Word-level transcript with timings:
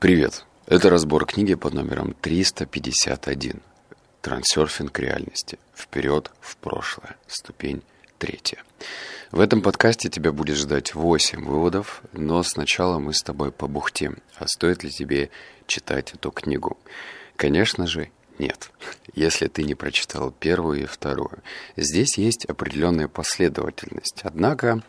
Привет! 0.00 0.46
Это 0.64 0.88
разбор 0.88 1.26
книги 1.26 1.52
под 1.52 1.74
номером 1.74 2.16
351. 2.22 3.60
Трансерфинг 4.22 4.98
реальности. 4.98 5.58
Вперед 5.76 6.30
в 6.40 6.56
прошлое. 6.56 7.18
Ступень 7.26 7.82
третья. 8.16 8.62
В 9.30 9.40
этом 9.40 9.60
подкасте 9.60 10.08
тебя 10.08 10.32
будет 10.32 10.56
ждать 10.56 10.94
8 10.94 11.44
выводов, 11.44 12.00
но 12.14 12.42
сначала 12.42 12.98
мы 12.98 13.12
с 13.12 13.20
тобой 13.20 13.52
побухтим, 13.52 14.16
а 14.36 14.46
стоит 14.46 14.84
ли 14.84 14.90
тебе 14.90 15.28
читать 15.66 16.14
эту 16.14 16.30
книгу. 16.30 16.78
Конечно 17.36 17.86
же, 17.86 18.10
нет, 18.38 18.70
если 19.14 19.48
ты 19.48 19.64
не 19.64 19.74
прочитал 19.74 20.30
первую 20.30 20.84
и 20.84 20.86
вторую. 20.86 21.40
Здесь 21.76 22.16
есть 22.16 22.46
определенная 22.46 23.06
последовательность. 23.06 24.20
Однако 24.22 24.82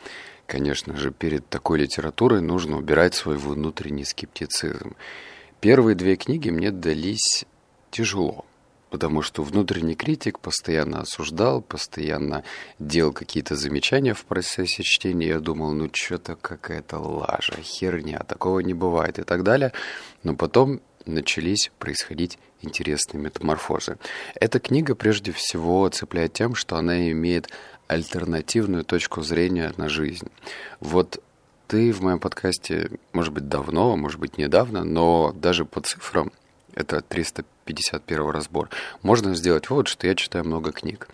Конечно 0.51 0.97
же, 0.97 1.11
перед 1.11 1.47
такой 1.47 1.79
литературой 1.79 2.41
нужно 2.41 2.75
убирать 2.77 3.15
свой 3.15 3.37
внутренний 3.37 4.03
скептицизм. 4.03 4.97
Первые 5.61 5.95
две 5.95 6.17
книги 6.17 6.49
мне 6.49 6.71
дались 6.71 7.45
тяжело, 7.89 8.43
потому 8.89 9.21
что 9.21 9.43
внутренний 9.43 9.95
критик 9.95 10.39
постоянно 10.39 10.99
осуждал, 10.99 11.61
постоянно 11.61 12.43
делал 12.79 13.13
какие-то 13.13 13.55
замечания 13.55 14.13
в 14.13 14.25
процессе 14.25 14.83
чтения. 14.83 15.29
Я 15.29 15.39
думал, 15.39 15.71
ну 15.71 15.89
что-то 15.93 16.35
какая-то 16.35 16.99
лажа, 16.99 17.55
херня, 17.61 18.19
такого 18.27 18.59
не 18.59 18.73
бывает 18.73 19.19
и 19.19 19.23
так 19.23 19.43
далее. 19.43 19.71
Но 20.23 20.35
потом 20.35 20.81
начались 21.05 21.71
происходить 21.79 22.37
интересные 22.61 23.21
метаморфозы. 23.21 23.97
Эта 24.35 24.59
книга 24.59 24.95
прежде 24.95 25.31
всего 25.31 25.87
цепляет 25.89 26.33
тем, 26.33 26.55
что 26.55 26.77
она 26.77 27.11
имеет 27.11 27.49
альтернативную 27.87 28.85
точку 28.85 29.21
зрения 29.21 29.73
на 29.77 29.89
жизнь. 29.89 30.29
Вот 30.79 31.21
ты 31.67 31.91
в 31.91 32.01
моем 32.01 32.19
подкасте, 32.19 32.91
может 33.13 33.33
быть, 33.33 33.47
давно, 33.47 33.95
может 33.95 34.19
быть, 34.19 34.37
недавно, 34.37 34.83
но 34.83 35.33
даже 35.33 35.65
по 35.65 35.81
цифрам, 35.81 36.31
это 36.73 37.01
351 37.01 38.29
разбор, 38.29 38.69
можно 39.01 39.35
сделать 39.35 39.69
вывод, 39.69 39.87
что 39.87 40.07
я 40.07 40.15
читаю 40.15 40.45
много 40.45 40.71
книг. 40.71 41.07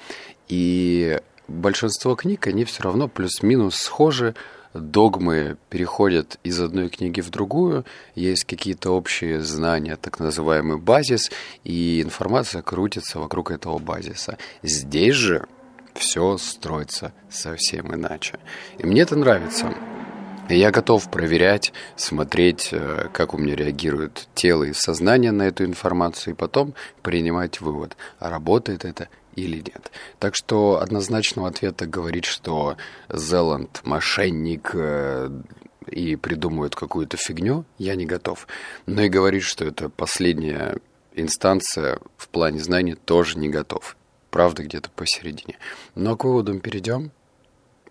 И 0.47 1.19
большинство 1.47 2.15
книг, 2.15 2.47
они 2.47 2.65
все 2.65 2.83
равно 2.83 3.07
плюс-минус 3.07 3.75
схожи, 3.75 4.35
догмы 4.79 5.57
переходят 5.69 6.39
из 6.43 6.59
одной 6.59 6.89
книги 6.89 7.21
в 7.21 7.29
другую, 7.29 7.85
есть 8.15 8.45
какие-то 8.45 8.91
общие 8.91 9.41
знания, 9.41 9.97
так 9.97 10.19
называемый 10.19 10.77
базис, 10.77 11.31
и 11.63 12.01
информация 12.01 12.61
крутится 12.61 13.19
вокруг 13.19 13.51
этого 13.51 13.79
базиса. 13.79 14.37
Здесь 14.63 15.15
же 15.15 15.47
все 15.93 16.37
строится 16.37 17.13
совсем 17.29 17.93
иначе. 17.93 18.39
И 18.77 18.85
мне 18.85 19.01
это 19.01 19.15
нравится. 19.15 19.73
я 20.49 20.71
готов 20.71 21.09
проверять, 21.11 21.73
смотреть, 21.95 22.69
э, 22.71 23.09
как 23.11 23.33
у 23.33 23.37
меня 23.37 23.55
реагирует 23.55 24.29
тело 24.33 24.63
и 24.63 24.73
сознание 24.73 25.31
на 25.31 25.43
эту 25.43 25.65
информацию, 25.65 26.33
и 26.33 26.37
потом 26.37 26.73
принимать 27.01 27.59
вывод, 27.59 27.97
работает 28.19 28.85
это 28.85 29.09
или 29.37 29.57
нет. 29.57 29.91
Так 30.19 30.35
что 30.35 30.81
однозначного 30.81 31.47
ответа 31.47 31.85
говорить, 31.85 32.25
что 32.25 32.75
Зеланд 33.09 33.81
мошенник 33.83 34.71
э, 34.73 35.29
и 35.89 36.15
придумывает 36.15 36.75
какую-то 36.75 37.17
фигню, 37.17 37.63
я 37.77 37.95
не 37.95 38.05
готов. 38.05 38.47
Но 38.87 39.03
и 39.03 39.09
говорить, 39.09 39.43
что 39.43 39.63
это 39.63 39.89
последняя 39.89 40.77
инстанция 41.13 41.99
в 42.17 42.27
плане 42.29 42.59
знаний, 42.59 42.95
тоже 42.95 43.37
не 43.37 43.47
готов 43.47 43.95
правда 44.29 44.63
где-то 44.63 44.89
посередине. 44.89 45.57
Но 45.95 46.15
к 46.15 46.25
выводам 46.25 46.59
перейдем. 46.59 47.11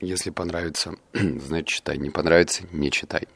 Если 0.00 0.30
понравится, 0.30 0.94
значит 1.12 1.68
читай. 1.68 1.96
Не 1.96 2.10
понравится, 2.10 2.64
не 2.72 2.90
читай. 2.90 3.26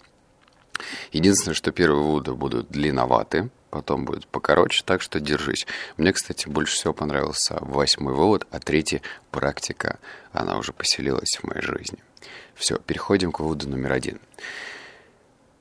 Единственное, 1.12 1.55
что 1.55 1.73
первые 1.73 2.03
выводы 2.03 2.33
будут 2.33 2.70
длинноваты, 2.70 3.50
потом 3.70 4.05
будет 4.05 4.27
покороче, 4.27 4.83
так 4.84 5.03
что 5.03 5.20
держись. 5.20 5.67
Мне, 5.97 6.12
кстати, 6.12 6.48
больше 6.48 6.75
всего 6.75 6.92
понравился 6.92 7.59
восьмой 7.61 8.14
вывод, 8.14 8.47
а 8.50 8.59
третий— 8.59 9.03
практика. 9.31 9.99
Она 10.32 10.59
уже 10.59 10.72
поселилась 10.72 11.38
в 11.41 11.44
моей 11.47 11.62
жизни. 11.62 11.99
Все, 12.54 12.78
переходим 12.78 13.32
к 13.32 13.41
выводу 13.41 13.69
номер 13.69 13.93
один. 13.93 14.21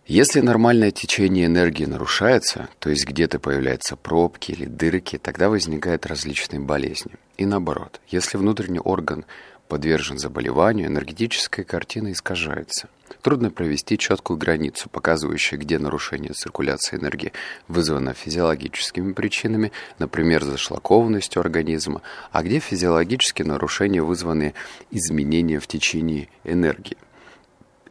Если 0.05 0.41
нормальное 0.41 0.89
течение 0.89 1.45
энергии 1.45 1.85
нарушается, 1.85 2.67
то 2.79 2.89
есть 2.89 3.05
где-то 3.05 3.37
появляются 3.37 3.95
пробки 3.95 4.51
или 4.51 4.65
дырки, 4.65 5.19
тогда 5.19 5.49
возникают 5.49 6.07
различные 6.07 6.59
болезни. 6.59 7.11
И 7.37 7.45
наоборот, 7.45 8.01
если 8.07 8.37
внутренний 8.39 8.79
орган 8.79 9.23
подвержен 9.69 10.17
заболеванию, 10.17 10.87
энергетическая 10.87 11.63
картина 11.63 12.11
искажается. 12.11 12.89
Трудно 13.21 13.51
провести 13.51 13.97
четкую 13.97 14.37
границу, 14.37 14.89
показывающую, 14.89 15.59
где 15.59 15.77
нарушение 15.77 16.33
циркуляции 16.33 16.97
энергии 16.97 17.31
вызвано 17.67 18.13
физиологическими 18.13 19.13
причинами, 19.13 19.71
например, 19.99 20.43
зашлакованностью 20.43 21.39
организма, 21.39 22.01
а 22.31 22.43
где 22.43 22.59
физиологические 22.59 23.45
нарушения 23.45 24.01
вызваны 24.01 24.53
изменением 24.91 25.61
в 25.61 25.67
течение 25.67 26.29
энергии. 26.43 26.97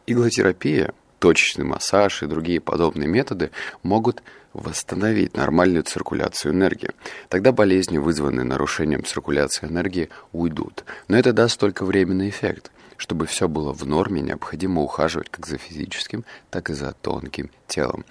Иглотерапия 0.05 0.93
точечный 1.19 1.65
массаж 1.65 2.23
и 2.23 2.27
другие 2.27 2.59
подобные 2.59 3.07
методы 3.07 3.51
могут 3.83 4.23
восстановить 4.53 5.35
нормальную 5.35 5.83
циркуляцию 5.83 6.53
энергии. 6.53 6.91
Тогда 7.27 7.51
болезни, 7.51 7.97
вызванные 7.97 8.45
нарушением 8.45 9.03
циркуляции 9.03 9.67
энергии, 9.67 10.09
уйдут. 10.31 10.83
Но 11.07 11.17
это 11.17 11.33
даст 11.33 11.59
только 11.59 11.85
временный 11.85 12.29
эффект. 12.29 12.71
Чтобы 12.97 13.27
все 13.27 13.47
было 13.47 13.71
в 13.71 13.85
норме, 13.85 14.21
необходимо 14.21 14.81
ухаживать 14.81 15.29
как 15.29 15.45
за 15.45 15.57
физическим, 15.57 16.25
так 16.49 16.69
и 16.69 16.73
за 16.73 16.93
тонким 17.01 17.49
телом. 17.67 18.03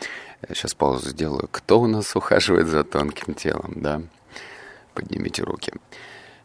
Я 0.49 0.55
сейчас 0.55 0.75
паузу 0.75 1.11
сделаю. 1.11 1.49
Кто 1.51 1.81
у 1.81 1.87
нас 1.87 2.15
ухаживает 2.17 2.69
за 2.69 2.85
тонким 2.85 3.35
телом, 3.35 3.75
да? 3.77 4.03
Поднимите 4.95 5.43
руки. 5.43 5.73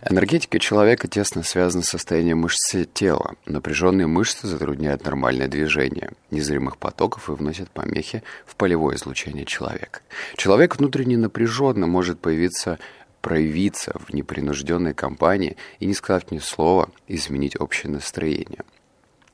Энергетика 0.10 0.60
человека 0.60 1.08
тесно 1.08 1.44
связана 1.44 1.82
с 1.82 1.90
состоянием 1.90 2.40
мышц 2.40 2.76
тела. 2.94 3.36
Напряженные 3.46 4.06
мышцы 4.06 4.48
затрудняют 4.48 5.06
нормальное 5.06 5.48
движение 5.48 6.12
незримых 6.30 6.78
потоков 6.78 7.30
и 7.30 7.34
вносят 7.34 7.70
помехи 7.72 8.22
в 8.46 8.56
полевое 8.58 8.98
излучение 8.98 9.46
человека. 9.46 10.02
Человек 10.36 10.76
внутренне 10.76 11.18
напряженно 11.18 11.88
может 11.88 12.20
появиться 12.20 12.80
проявиться 13.22 13.94
в 13.98 14.14
непринужденной 14.14 14.94
компании 14.94 15.56
и, 15.80 15.86
не 15.86 15.94
сказав 15.94 16.30
ни 16.32 16.40
слова, 16.40 16.90
изменить 17.08 17.58
общее 17.58 17.90
настроение– 17.90 18.64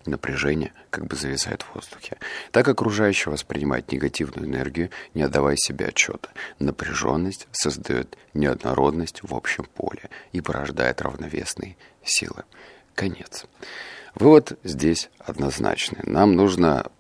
Напряжение 0.06 0.74
как 0.90 1.06
бы 1.06 1.16
зависает 1.16 1.62
в 1.62 1.76
воздухе. 1.76 2.18
Так 2.52 2.68
окружающий 2.68 3.30
воспринимает 3.30 3.92
негативную 3.92 4.48
энергию, 4.48 4.90
не 5.14 5.24
отдавая 5.24 5.56
себе 5.58 5.88
отчета. 5.88 6.30
Напряженность 6.58 7.48
создает 7.52 8.18
неоднородность 8.34 9.22
в 9.24 9.36
общем 9.36 9.66
поле 9.76 10.10
и 10.32 10.42
порождает 10.42 11.02
равновесные 11.02 11.76
силы. 12.04 12.44
Конец. 12.96 13.46
Вывод 14.16 14.58
здесь 14.64 15.10
однозначный. 15.20 16.00
Нам 16.04 16.34
нужно 16.34 16.92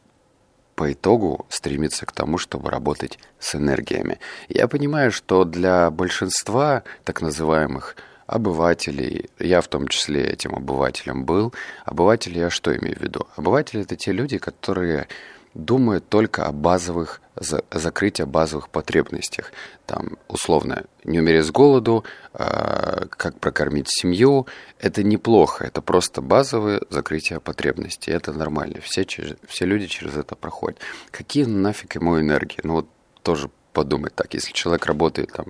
по 0.76 0.94
итогу 0.94 1.46
стремиться 1.50 2.06
к 2.06 2.14
тому, 2.14 2.38
чтобы 2.38 2.70
работать 2.70 3.20
с 3.38 3.56
энергиями. 3.56 4.20
Я 4.48 4.70
понимаю, 4.70 5.12
что 5.12 5.44
для 5.44 5.90
большинства 5.92 6.84
так 7.04 7.22
называемых 7.22 7.98
обывателей, 8.30 9.30
я 9.40 9.62
в 9.62 9.68
том 9.68 9.88
числе 9.88 10.24
этим 10.24 10.54
обывателем 10.54 11.26
был. 11.26 11.54
Обыватели 11.86 12.40
я 12.40 12.50
что 12.50 12.76
имею 12.78 12.96
в 12.96 13.02
виду? 13.02 13.28
Обыватели 13.36 13.82
это 13.82 13.96
те 13.96 14.12
люди, 14.12 14.38
которые 14.38 15.08
думают 15.56 16.08
только 16.08 16.46
о 16.46 16.52
базовых, 16.52 17.22
за, 17.36 17.64
закрытии 17.72 18.24
базовых 18.24 18.70
потребностях. 18.70 19.52
Там, 19.88 20.18
условно, 20.28 20.86
не 21.04 21.20
умереть 21.20 21.46
с 21.46 21.52
голоду, 21.52 22.04
э, 22.34 23.08
как 23.10 23.40
прокормить 23.40 23.88
семью. 23.90 24.46
Это 24.78 25.02
неплохо, 25.02 25.66
это 25.66 25.82
просто 25.82 26.22
базовые 26.22 26.82
закрытия 26.92 27.40
потребностей. 27.40 28.12
Это 28.12 28.32
нормально, 28.32 28.80
все, 28.84 29.06
через, 29.06 29.38
все 29.48 29.66
люди 29.66 29.88
через 29.88 30.16
это 30.16 30.36
проходят. 30.36 30.80
Какие 31.10 31.46
нафиг 31.46 31.96
ему 31.96 32.20
энергии? 32.20 32.60
Ну 32.64 32.74
вот 32.74 32.88
тоже 33.24 33.50
подумать 33.80 34.14
так, 34.14 34.34
если 34.34 34.52
человек 34.52 34.86
работает 34.88 35.32
там 35.32 35.46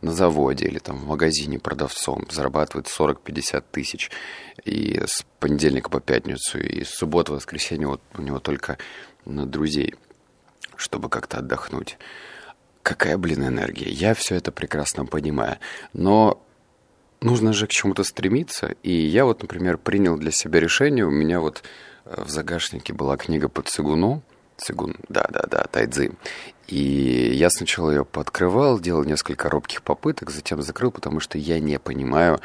на 0.00 0.10
заводе 0.10 0.66
или 0.66 0.80
там 0.80 0.96
в 0.96 1.06
магазине 1.06 1.60
продавцом, 1.60 2.26
зарабатывает 2.28 2.88
40-50 2.88 3.64
тысяч, 3.70 4.10
и 4.64 5.00
с 5.06 5.24
понедельника 5.38 5.88
по 5.88 6.00
пятницу, 6.00 6.58
и 6.58 6.82
с 6.82 6.90
субботы, 6.90 7.32
воскресенье 7.32 7.86
вот 7.86 8.00
у 8.14 8.22
него 8.22 8.40
только 8.40 8.78
на 9.24 9.46
друзей, 9.46 9.94
чтобы 10.74 11.08
как-то 11.08 11.38
отдохнуть. 11.38 11.98
Какая, 12.82 13.16
блин, 13.16 13.46
энергия. 13.46 13.88
Я 13.88 14.14
все 14.14 14.34
это 14.34 14.50
прекрасно 14.50 15.06
понимаю. 15.06 15.58
Но 15.92 16.42
нужно 17.20 17.52
же 17.52 17.68
к 17.68 17.70
чему-то 17.70 18.02
стремиться. 18.02 18.74
И 18.82 18.90
я 18.90 19.24
вот, 19.24 19.42
например, 19.42 19.78
принял 19.78 20.16
для 20.16 20.32
себя 20.32 20.58
решение. 20.58 21.06
У 21.06 21.10
меня 21.10 21.38
вот 21.38 21.62
э, 22.06 22.24
в 22.24 22.28
загашнике 22.28 22.92
была 22.92 23.16
книга 23.16 23.48
по 23.48 23.62
цигуну. 23.62 24.24
Цигун, 24.58 24.96
да-да-да, 25.08 25.64
тайцзи. 25.70 26.12
И 26.66 27.30
я 27.32 27.48
сначала 27.48 27.90
ее 27.90 28.04
пооткрывал, 28.04 28.78
делал 28.78 29.04
несколько 29.04 29.48
робких 29.48 29.82
попыток, 29.82 30.30
затем 30.30 30.60
закрыл, 30.60 30.90
потому 30.90 31.18
что 31.18 31.38
я 31.38 31.60
не 31.60 31.78
понимаю, 31.78 32.40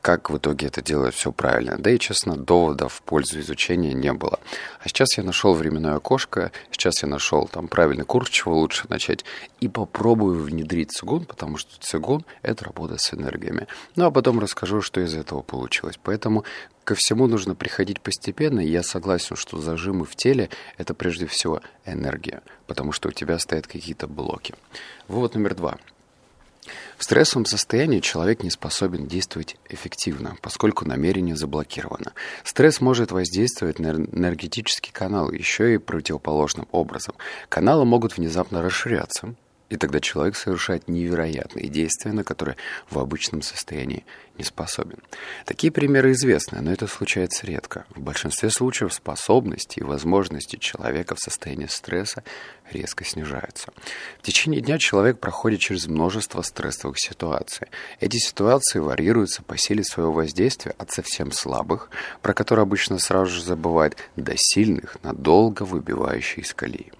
как 0.00 0.30
в 0.30 0.38
итоге 0.38 0.66
это 0.66 0.82
делать 0.82 1.14
все 1.14 1.32
правильно. 1.32 1.76
Да 1.78 1.90
и, 1.90 1.98
честно, 1.98 2.36
доводов 2.36 2.94
в 2.94 3.02
пользу 3.02 3.40
изучения 3.40 3.92
не 3.92 4.12
было. 4.12 4.40
А 4.80 4.88
сейчас 4.88 5.18
я 5.18 5.24
нашел 5.24 5.54
временное 5.54 5.94
окошко, 5.94 6.52
сейчас 6.70 7.02
я 7.02 7.08
нашел 7.08 7.46
там 7.48 7.68
правильный 7.68 8.04
курс, 8.04 8.30
чего 8.30 8.58
лучше 8.58 8.86
начать, 8.88 9.24
и 9.60 9.68
попробую 9.68 10.42
внедрить 10.42 10.92
цигун, 10.92 11.24
потому 11.24 11.58
что 11.58 11.78
цигун— 11.80 12.24
это 12.42 12.64
работа 12.64 12.96
с 12.98 13.12
энергиями. 13.12 13.66
Ну, 13.96 14.06
а 14.06 14.10
потом 14.10 14.40
расскажу, 14.40 14.80
что 14.80 15.00
из 15.00 15.14
этого 15.14 15.42
получилось. 15.42 15.98
Поэтому 16.02 16.44
ко 16.84 16.94
всему 16.94 17.26
нужно 17.26 17.54
приходить 17.54 18.00
постепенно, 18.00 18.60
и 18.60 18.70
я 18.70 18.82
согласен, 18.82 19.36
что 19.36 19.60
зажимы 19.60 20.06
в 20.06 20.16
теле— 20.16 20.48
это 20.78 20.94
прежде 20.94 21.26
всего 21.26 21.60
энергия, 21.84 22.42
потому 22.66 22.92
что 22.92 23.10
у 23.10 23.12
тебя 23.12 23.38
стоят 23.38 23.66
какие-то 23.66 24.06
блоки. 24.06 24.54
Вывод 25.08 25.34
номер 25.34 25.54
два— 25.54 25.78
в 26.98 27.04
стрессовом 27.04 27.46
состоянии 27.46 28.00
человек 28.00 28.42
не 28.42 28.50
способен 28.50 29.06
действовать 29.06 29.56
эффективно, 29.68 30.36
поскольку 30.42 30.86
намерение 30.86 31.36
заблокировано. 31.36 32.12
Стресс 32.44 32.80
может 32.80 33.10
воздействовать 33.10 33.78
на 33.78 33.92
энергетический 33.92 34.92
канал 34.92 35.30
еще 35.30 35.74
и 35.74 35.78
противоположным 35.78 36.68
образом. 36.72 37.14
Каналы 37.48 37.84
могут 37.84 38.16
внезапно 38.16 38.62
расширяться, 38.62 39.34
и 39.70 39.76
тогда 39.76 40.00
человек 40.00 40.36
совершает 40.36 40.88
невероятные 40.88 41.68
действия, 41.68 42.12
на 42.12 42.24
которые 42.24 42.56
в 42.90 42.98
обычном 42.98 43.40
состоянии 43.40 44.04
не 44.36 44.44
способен. 44.44 44.98
Такие 45.46 45.70
примеры 45.70 46.12
известны, 46.12 46.60
но 46.60 46.72
это 46.72 46.88
случается 46.88 47.46
редко. 47.46 47.86
В 47.90 48.00
большинстве 48.00 48.50
случаев 48.50 48.92
способности 48.92 49.78
и 49.78 49.84
возможности 49.84 50.56
человека 50.56 51.14
в 51.14 51.20
состоянии 51.20 51.66
стресса 51.66 52.24
резко 52.72 53.04
снижаются. 53.04 53.72
В 54.18 54.22
течение 54.22 54.60
дня 54.60 54.78
человек 54.78 55.20
проходит 55.20 55.60
через 55.60 55.86
множество 55.86 56.42
стрессовых 56.42 56.98
ситуаций. 56.98 57.68
Эти 58.00 58.16
ситуации 58.16 58.80
варьируются 58.80 59.42
по 59.42 59.56
силе 59.56 59.84
своего 59.84 60.12
воздействия 60.12 60.74
от 60.78 60.90
совсем 60.90 61.30
слабых, 61.30 61.90
про 62.22 62.34
которые 62.34 62.64
обычно 62.64 62.98
сразу 62.98 63.30
же 63.30 63.42
забывают, 63.42 63.96
до 64.16 64.32
сильных, 64.36 64.96
надолго 65.02 65.62
выбивающих 65.62 66.38
из 66.38 66.54
колеи. 66.54 66.90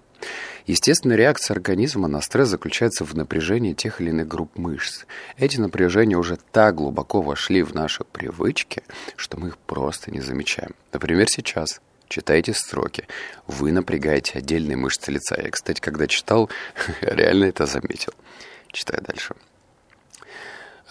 Естественная 0.65 1.17
реакция 1.17 1.55
организма 1.55 2.07
на 2.07 2.21
стресс 2.21 2.49
заключается 2.49 3.05
в 3.05 3.13
напряжении 3.15 3.73
тех 3.73 4.01
или 4.01 4.09
иных 4.09 4.27
групп 4.27 4.57
мышц. 4.57 5.05
Эти 5.37 5.59
напряжения 5.59 6.17
уже 6.17 6.37
так 6.51 6.75
глубоко 6.75 7.21
вошли 7.21 7.63
в 7.63 7.73
наши 7.73 8.03
привычки, 8.03 8.83
что 9.15 9.39
мы 9.39 9.49
их 9.49 9.57
просто 9.57 10.11
не 10.11 10.21
замечаем. 10.21 10.71
Например, 10.93 11.27
сейчас 11.29 11.81
читаете 12.07 12.53
строки, 12.53 13.07
вы 13.47 13.71
напрягаете 13.71 14.37
отдельные 14.37 14.77
мышцы 14.77 15.11
лица. 15.11 15.35
Я, 15.41 15.49
кстати, 15.49 15.79
когда 15.79 16.07
читал, 16.07 16.49
реально 17.01 17.45
это 17.45 17.65
заметил. 17.65 18.13
Читаю 18.71 19.01
дальше. 19.01 19.35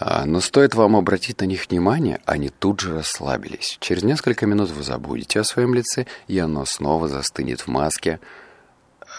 А, 0.03 0.25
но 0.25 0.41
стоит 0.41 0.73
вам 0.73 0.95
обратить 0.95 1.41
на 1.41 1.45
них 1.45 1.67
внимание, 1.69 2.21
они 2.25 2.49
тут 2.49 2.79
же 2.79 2.95
расслабились. 2.95 3.77
Через 3.79 4.01
несколько 4.01 4.47
минут 4.47 4.71
вы 4.71 4.81
забудете 4.81 5.39
о 5.39 5.43
своем 5.43 5.75
лице, 5.75 6.07
и 6.27 6.39
оно 6.39 6.65
снова 6.65 7.07
застынет 7.07 7.61
в 7.61 7.67
маске, 7.67 8.19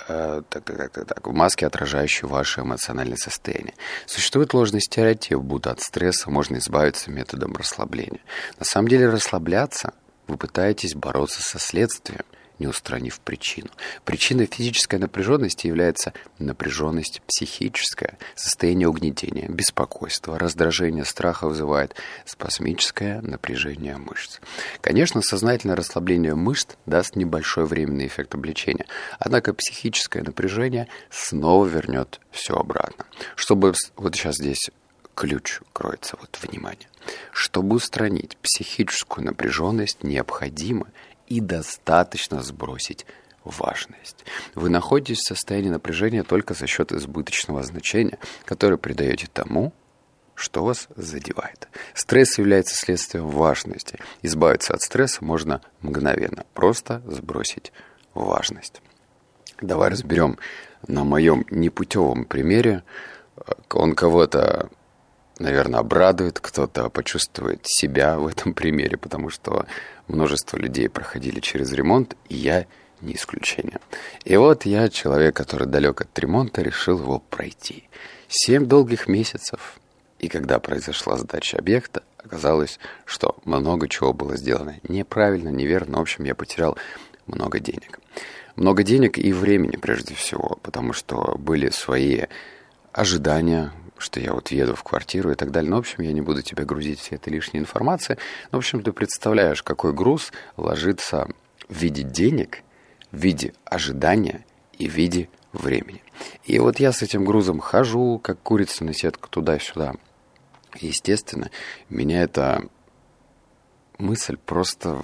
так, 0.06 0.64
так, 0.64 0.92
так, 0.92 1.06
так, 1.06 1.26
в 1.26 1.32
маске, 1.32 1.66
отражающей 1.66 2.26
ваше 2.26 2.62
эмоциональное 2.62 3.16
состояние. 3.16 3.74
Существует 4.06 4.54
ложный 4.54 4.80
стереотип, 4.80 5.38
будто 5.38 5.70
от 5.70 5.80
стресса 5.80 6.30
можно 6.30 6.56
избавиться 6.56 7.10
методом 7.10 7.54
расслабления. 7.54 8.20
На 8.58 8.64
самом 8.64 8.88
деле 8.88 9.08
расслабляться 9.08 9.94
вы 10.26 10.36
пытаетесь 10.36 10.94
бороться 10.94 11.42
со 11.42 11.58
следствием– 11.58 12.24
не 12.62 12.68
устранив 12.68 13.18
причину. 13.18 13.70
Причиной 14.04 14.46
физической 14.46 15.00
напряженности 15.00 15.66
является 15.66 16.12
напряженность 16.38 17.20
психическая, 17.26 18.18
состояние 18.36 18.88
угнетения, 18.88 19.48
беспокойства, 19.48 20.38
раздражения, 20.38 21.02
страха 21.02 21.48
вызывает 21.48 21.96
спазмическое 22.24 23.20
напряжение 23.20 23.96
мышц. 23.96 24.38
Конечно, 24.80 25.22
сознательное 25.22 25.74
расслабление 25.74 26.36
мышц 26.36 26.76
даст 26.86 27.16
небольшой 27.16 27.66
временный 27.66 28.06
эффект 28.06 28.36
облегчения, 28.36 28.86
однако 29.18 29.54
психическое 29.54 30.22
напряжение 30.22 30.86
снова 31.10 31.66
вернет 31.66 32.20
все 32.30 32.54
обратно. 32.54 33.06
Чтобы 33.34 33.74
вот 33.96 34.14
сейчас 34.14 34.36
здесь 34.36 34.70
ключ 35.16 35.60
кроется, 35.72 36.16
вот 36.20 36.38
внимание. 36.40 36.88
Чтобы 37.32 37.76
устранить 37.76 38.36
психическую 38.36 39.26
напряженность, 39.26 40.04
необходимо 40.04 40.86
и 41.32 41.40
достаточно 41.40 42.42
сбросить 42.42 43.06
важность. 43.42 44.26
Вы 44.54 44.68
находитесь 44.68 45.20
в 45.20 45.28
состоянии 45.28 45.70
напряжения 45.70 46.24
только 46.24 46.52
за 46.52 46.66
счет 46.66 46.92
избыточного 46.92 47.62
значения, 47.62 48.18
которое 48.44 48.76
придаете 48.76 49.28
тому, 49.32 49.72
что 50.34 50.62
вас 50.62 50.88
задевает. 50.94 51.68
Стресс 51.94 52.36
является 52.36 52.74
следствием 52.74 53.30
важности. 53.30 53.98
Избавиться 54.20 54.74
от 54.74 54.82
стресса 54.82 55.24
можно 55.24 55.62
мгновенно, 55.80 56.44
просто 56.52 57.02
сбросить 57.06 57.72
важность. 58.12 58.82
Давай 59.62 59.88
разберем 59.88 60.38
на 60.86 61.04
моем 61.04 61.46
непутевом 61.50 62.26
примере. 62.26 62.82
Он 63.70 63.94
кого-то 63.94 64.68
наверное, 65.42 65.80
обрадует, 65.80 66.40
кто-то 66.40 66.88
почувствует 66.88 67.60
себя 67.64 68.18
в 68.18 68.26
этом 68.26 68.54
примере, 68.54 68.96
потому 68.96 69.28
что 69.30 69.66
множество 70.08 70.56
людей 70.56 70.88
проходили 70.88 71.40
через 71.40 71.72
ремонт, 71.72 72.16
и 72.28 72.36
я 72.36 72.66
не 73.00 73.14
исключение. 73.14 73.80
И 74.24 74.36
вот 74.36 74.64
я, 74.64 74.88
человек, 74.88 75.36
который 75.36 75.66
далек 75.66 76.00
от 76.00 76.18
ремонта, 76.18 76.62
решил 76.62 76.98
его 76.98 77.18
пройти. 77.18 77.84
Семь 78.28 78.66
долгих 78.66 79.08
месяцев. 79.08 79.78
И 80.20 80.28
когда 80.28 80.60
произошла 80.60 81.18
сдача 81.18 81.58
объекта, 81.58 82.04
оказалось, 82.18 82.78
что 83.04 83.36
много 83.44 83.88
чего 83.88 84.12
было 84.12 84.36
сделано 84.36 84.76
неправильно, 84.88 85.48
неверно. 85.48 85.98
В 85.98 86.02
общем, 86.02 86.24
я 86.24 86.36
потерял 86.36 86.78
много 87.26 87.58
денег. 87.58 87.98
Много 88.54 88.84
денег 88.84 89.18
и 89.18 89.32
времени, 89.32 89.76
прежде 89.76 90.14
всего, 90.14 90.58
потому 90.62 90.92
что 90.92 91.36
были 91.38 91.70
свои 91.70 92.22
ожидания, 92.92 93.72
что 94.02 94.20
я 94.20 94.34
вот 94.34 94.50
еду 94.50 94.74
в 94.74 94.82
квартиру 94.82 95.30
и 95.30 95.34
так 95.34 95.50
далее. 95.50 95.70
Ну, 95.70 95.76
в 95.76 95.80
общем, 95.80 96.02
я 96.02 96.12
не 96.12 96.20
буду 96.20 96.42
тебя 96.42 96.64
грузить 96.64 97.00
всей 97.00 97.16
этой 97.16 97.32
лишней 97.32 97.60
информации. 97.60 98.18
Ну, 98.50 98.58
в 98.58 98.60
общем, 98.60 98.82
ты 98.82 98.92
представляешь, 98.92 99.62
какой 99.62 99.92
груз 99.92 100.32
ложится 100.56 101.28
в 101.68 101.76
виде 101.76 102.02
денег, 102.02 102.62
в 103.10 103.16
виде 103.16 103.54
ожидания 103.64 104.44
и 104.76 104.88
в 104.88 104.92
виде 104.92 105.28
времени. 105.52 106.02
И 106.44 106.58
вот 106.58 106.80
я 106.80 106.92
с 106.92 107.02
этим 107.02 107.24
грузом 107.24 107.60
хожу, 107.60 108.18
как 108.18 108.40
курица 108.42 108.84
на 108.84 108.92
сетку 108.92 109.28
туда-сюда. 109.28 109.94
Естественно, 110.80 111.50
меня 111.88 112.22
эта 112.22 112.64
мысль 113.98 114.36
просто 114.36 115.02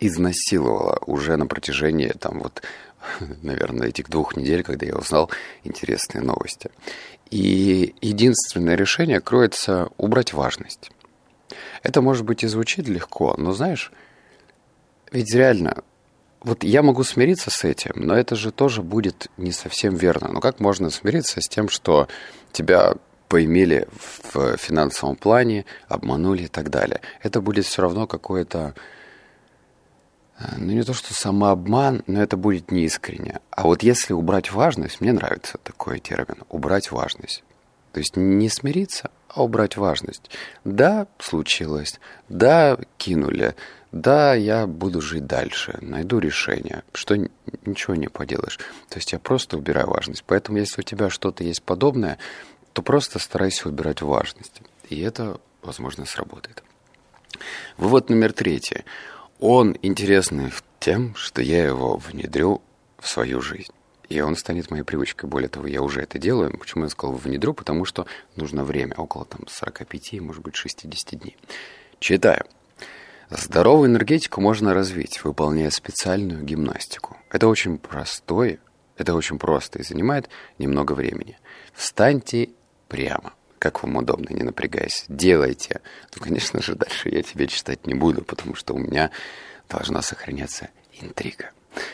изнасиловала 0.00 0.98
уже 1.06 1.36
на 1.36 1.46
протяжении 1.46 2.08
там 2.08 2.40
вот 2.40 2.62
наверное, 3.42 3.88
этих 3.88 4.08
двух 4.08 4.36
недель, 4.36 4.62
когда 4.62 4.86
я 4.86 4.96
узнал 4.96 5.30
интересные 5.62 6.22
новости. 6.22 6.70
И 7.34 7.96
единственное 8.00 8.76
решение 8.76 9.20
кроется 9.20 9.88
убрать 9.96 10.32
важность. 10.32 10.92
Это, 11.82 12.00
может 12.00 12.24
быть, 12.24 12.44
и 12.44 12.46
звучит 12.46 12.86
легко, 12.86 13.34
но 13.36 13.50
знаешь, 13.50 13.90
ведь 15.10 15.34
реально, 15.34 15.82
вот 16.42 16.62
я 16.62 16.84
могу 16.84 17.02
смириться 17.02 17.50
с 17.50 17.64
этим, 17.64 17.94
но 17.96 18.16
это 18.16 18.36
же 18.36 18.52
тоже 18.52 18.82
будет 18.82 19.32
не 19.36 19.50
совсем 19.50 19.96
верно. 19.96 20.28
Ну 20.28 20.40
как 20.40 20.60
можно 20.60 20.90
смириться 20.90 21.40
с 21.40 21.48
тем, 21.48 21.68
что 21.68 22.06
тебя 22.52 22.94
поимели 23.26 23.88
в 24.32 24.56
финансовом 24.56 25.16
плане, 25.16 25.64
обманули 25.88 26.44
и 26.44 26.48
так 26.48 26.70
далее? 26.70 27.00
Это 27.20 27.40
будет 27.40 27.64
все 27.64 27.82
равно 27.82 28.06
какое-то 28.06 28.76
ну, 30.56 30.72
не 30.72 30.82
то, 30.82 30.94
что 30.94 31.14
самообман, 31.14 32.02
но 32.06 32.22
это 32.22 32.36
будет 32.36 32.70
неискренне. 32.70 33.40
А 33.50 33.64
вот 33.64 33.82
если 33.82 34.12
убрать 34.12 34.52
важность, 34.52 35.00
мне 35.00 35.12
нравится 35.12 35.58
такой 35.58 36.00
термин, 36.00 36.42
убрать 36.48 36.90
важность. 36.90 37.44
То 37.92 38.00
есть 38.00 38.16
не 38.16 38.48
смириться, 38.48 39.10
а 39.28 39.44
убрать 39.44 39.76
важность. 39.76 40.30
Да, 40.64 41.06
случилось, 41.18 42.00
да, 42.28 42.76
кинули, 42.98 43.54
да, 43.92 44.34
я 44.34 44.66
буду 44.66 45.00
жить 45.00 45.26
дальше, 45.26 45.78
найду 45.80 46.18
решение, 46.18 46.82
что 46.92 47.14
ничего 47.64 47.94
не 47.94 48.08
поделаешь. 48.08 48.58
То 48.88 48.96
есть 48.96 49.12
я 49.12 49.20
просто 49.20 49.56
убираю 49.56 49.88
важность. 49.88 50.24
Поэтому 50.26 50.58
если 50.58 50.80
у 50.80 50.84
тебя 50.84 51.10
что-то 51.10 51.44
есть 51.44 51.62
подобное, 51.62 52.18
то 52.72 52.82
просто 52.82 53.20
старайся 53.20 53.68
убирать 53.68 54.02
важность. 54.02 54.60
И 54.90 55.00
это, 55.00 55.38
возможно, 55.62 56.06
сработает. 56.06 56.64
Вывод 57.76 58.10
номер 58.10 58.32
третий. 58.32 58.84
Он 59.46 59.76
интересный 59.82 60.50
тем, 60.80 61.14
что 61.16 61.42
я 61.42 61.66
его 61.66 61.98
внедрю 61.98 62.62
в 62.98 63.06
свою 63.06 63.42
жизнь. 63.42 63.74
И 64.08 64.18
он 64.22 64.36
станет 64.36 64.70
моей 64.70 64.84
привычкой. 64.84 65.28
Более 65.28 65.50
того, 65.50 65.66
я 65.66 65.82
уже 65.82 66.00
это 66.00 66.18
делаю. 66.18 66.56
Почему 66.58 66.84
я 66.84 66.88
сказал 66.88 67.14
внедрю? 67.14 67.52
Потому 67.52 67.84
что 67.84 68.06
нужно 68.36 68.64
время, 68.64 68.94
около 68.94 69.26
там 69.26 69.42
45, 69.46 70.22
может 70.22 70.42
быть, 70.42 70.56
60 70.56 71.20
дней. 71.20 71.36
Читаю. 71.98 72.46
Здоровую 73.28 73.90
энергетику 73.90 74.40
можно 74.40 74.72
развить, 74.72 75.22
выполняя 75.22 75.68
специальную 75.68 76.42
гимнастику. 76.42 77.18
Это 77.28 77.46
очень 77.46 77.76
простое, 77.76 78.60
это 78.96 79.14
очень 79.14 79.38
просто 79.38 79.78
и 79.78 79.82
занимает 79.82 80.30
немного 80.58 80.94
времени. 80.94 81.36
Встаньте 81.74 82.48
прямо. 82.88 83.34
Как 83.64 83.82
вам 83.82 83.96
удобно, 83.96 84.28
не 84.28 84.42
напрягаясь. 84.42 85.06
Делайте. 85.08 85.80
Ну, 86.14 86.22
конечно 86.22 86.60
же, 86.60 86.74
дальше 86.74 87.08
я 87.08 87.22
тебе 87.22 87.46
читать 87.46 87.86
не 87.86 87.94
буду, 87.94 88.20
потому 88.20 88.54
что 88.54 88.74
у 88.74 88.78
меня 88.78 89.10
должна 89.70 90.02
сохраняться 90.02 90.68
интрига. 91.00 91.50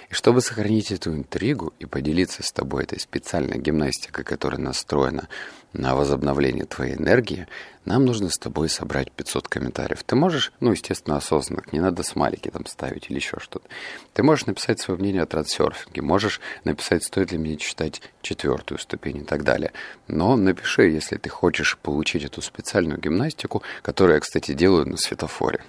И 0.09 0.15
чтобы 0.15 0.41
сохранить 0.41 0.91
эту 0.91 1.15
интригу 1.15 1.73
и 1.79 1.87
поделиться 1.87 2.43
с 2.43 2.51
тобой 2.51 2.83
этой 2.83 2.99
специальной 2.99 3.61
гимнастикой, 3.61 4.25
которая 4.25 4.61
настроена 4.61 5.29
на 5.73 5.95
возобновление 5.95 6.65
твоей 6.65 6.97
энергии, 6.97 7.47
нам 7.85 8.05
нужно 8.05 8.29
с 8.29 8.39
тобой 8.39 8.69
собрать 8.69 9.11
500 9.13 9.49
комментариев. 9.49 10.03
Ты 10.05 10.15
можешь, 10.15 10.53
ну, 10.61 10.73
естественно, 10.73 11.17
осознанных, 11.17 11.73
не 11.73 11.81
надо 11.81 12.03
смайлики 12.03 12.51
там 12.51 12.67
ставить 12.67 13.07
или 13.09 13.17
еще 13.17 13.39
что-то. 13.41 13.67
Ты 14.13 14.23
можешь 14.23 14.47
написать 14.47 14.81
свое 14.81 14.99
мнение 15.01 15.23
о 15.23 15.27
трансерфинге, 15.27 16.03
можешь 16.03 16.41
написать, 16.65 17.05
стоит 17.05 17.33
ли 17.33 17.39
мне 17.39 17.57
читать 17.57 18.03
четвертую 18.21 18.79
ступень 18.79 19.19
и 19.19 19.25
так 19.25 19.45
далее. 19.45 19.73
Но 20.09 20.37
напиши, 20.37 20.83
если 20.89 21.17
ты 21.17 21.31
хочешь 21.31 21.79
получить 21.79 22.25
эту 22.25 22.43
специальную 22.43 23.01
гимнастику, 23.01 23.63
которую 23.83 24.17
я, 24.17 24.21
кстати, 24.21 24.53
делаю 24.53 24.87
на 24.87 24.97
светофоре. 24.97 25.61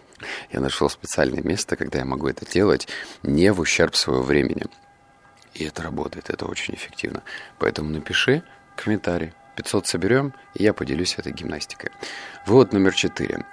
Я 0.51 0.59
нашел 0.59 0.89
специальное 0.89 1.41
место, 1.41 1.75
когда 1.75 1.99
я 1.99 2.05
могу 2.05 2.27
это 2.27 2.45
делать 2.45 2.87
не 3.23 3.51
в 3.51 3.59
ущерб 3.59 3.95
своего 3.95 4.21
времени. 4.21 4.65
И 5.53 5.63
это 5.65 5.83
работает, 5.83 6.29
это 6.29 6.45
очень 6.45 6.75
эффективно. 6.75 7.23
Поэтому 7.57 7.89
напиши 7.89 8.43
комментарий, 8.75 9.33
500 9.55 9.87
соберем, 9.87 10.33
и 10.53 10.63
я 10.63 10.73
поделюсь 10.73 11.15
этой 11.17 11.33
гимнастикой. 11.33 11.91
Вывод 12.45 12.73
номер 12.73 12.93
4. 12.93 13.45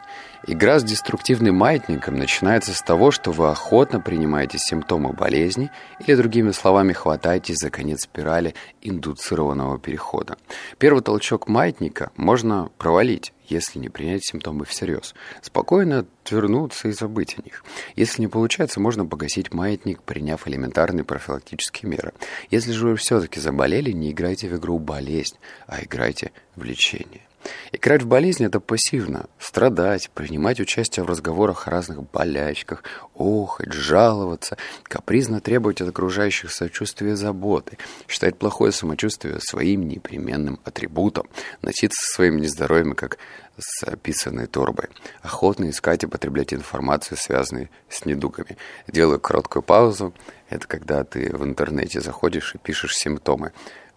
Игра 0.46 0.78
с 0.78 0.84
деструктивным 0.84 1.56
маятником 1.56 2.16
начинается 2.16 2.72
с 2.72 2.80
того, 2.80 3.10
что 3.10 3.32
вы 3.32 3.50
охотно 3.50 4.00
принимаете 4.00 4.58
симптомы 4.58 5.12
болезни 5.12 5.70
или, 6.06 6.14
другими 6.14 6.52
словами, 6.52 6.92
хватаетесь 6.92 7.56
за 7.56 7.70
конец 7.70 8.02
спирали 8.02 8.54
индуцированного 8.80 9.78
перехода. 9.78 10.36
Первый 10.78 11.02
толчок 11.02 11.48
маятника 11.48 12.12
можно 12.16 12.70
провалить, 12.78 13.32
если 13.48 13.78
не 13.78 13.88
принять 13.88 14.24
симптомы 14.24 14.64
всерьез. 14.64 15.14
Спокойно 15.42 16.06
отвернуться 16.24 16.88
и 16.88 16.92
забыть 16.92 17.36
о 17.38 17.42
них. 17.42 17.64
Если 17.96 18.22
не 18.22 18.28
получается, 18.28 18.80
можно 18.80 19.06
погасить 19.06 19.52
маятник, 19.52 20.02
приняв 20.02 20.46
элементарные 20.48 21.04
профилактические 21.04 21.90
меры. 21.90 22.12
Если 22.50 22.72
же 22.72 22.88
вы 22.88 22.96
все-таки 22.96 23.40
заболели, 23.40 23.92
не 23.92 24.12
играйте 24.12 24.48
в 24.48 24.56
игру 24.56 24.78
болезнь, 24.78 25.36
а 25.66 25.82
играйте 25.82 26.32
в 26.56 26.64
лечение. 26.64 27.27
Играть 27.72 28.02
в 28.02 28.06
болезнь– 28.06 28.44
это 28.46 28.60
пассивно. 28.60 29.26
Страдать, 29.38 30.10
принимать 30.10 30.60
участие 30.60 31.04
в 31.04 31.08
разговорах 31.08 31.66
о 31.66 31.70
разных 31.70 32.08
болячках, 32.10 32.82
охать, 33.14 33.72
жаловаться, 33.72 34.56
капризно 34.84 35.40
требовать 35.40 35.80
от 35.80 35.88
окружающих 35.88 36.50
сочувствия 36.50 37.12
и 37.12 37.14
заботы, 37.14 37.78
считать 38.08 38.36
плохое 38.36 38.72
самочувствие 38.72 39.38
своим 39.40 39.88
непременным 39.88 40.58
атрибутом, 40.64 41.28
носиться 41.62 41.98
со 42.00 42.14
своим 42.16 42.38
нездоровьем, 42.38 42.94
как 42.94 43.18
с 43.58 43.82
описанной 43.84 44.46
торбой, 44.46 44.86
охотно 45.20 45.70
искать 45.70 46.04
и 46.04 46.06
потреблять 46.06 46.54
информацию, 46.54 47.18
связанную 47.18 47.68
с 47.88 48.04
недугами. 48.04 48.56
Делаю 48.86 49.20
короткую 49.20 49.62
паузу. 49.62 50.14
Это 50.48 50.66
когда 50.66 51.04
ты 51.04 51.36
в 51.36 51.44
интернете 51.44 52.00
заходишь 52.00 52.54
и 52.54 52.58
пишешь 52.58 52.96
симптомы. 52.96 53.52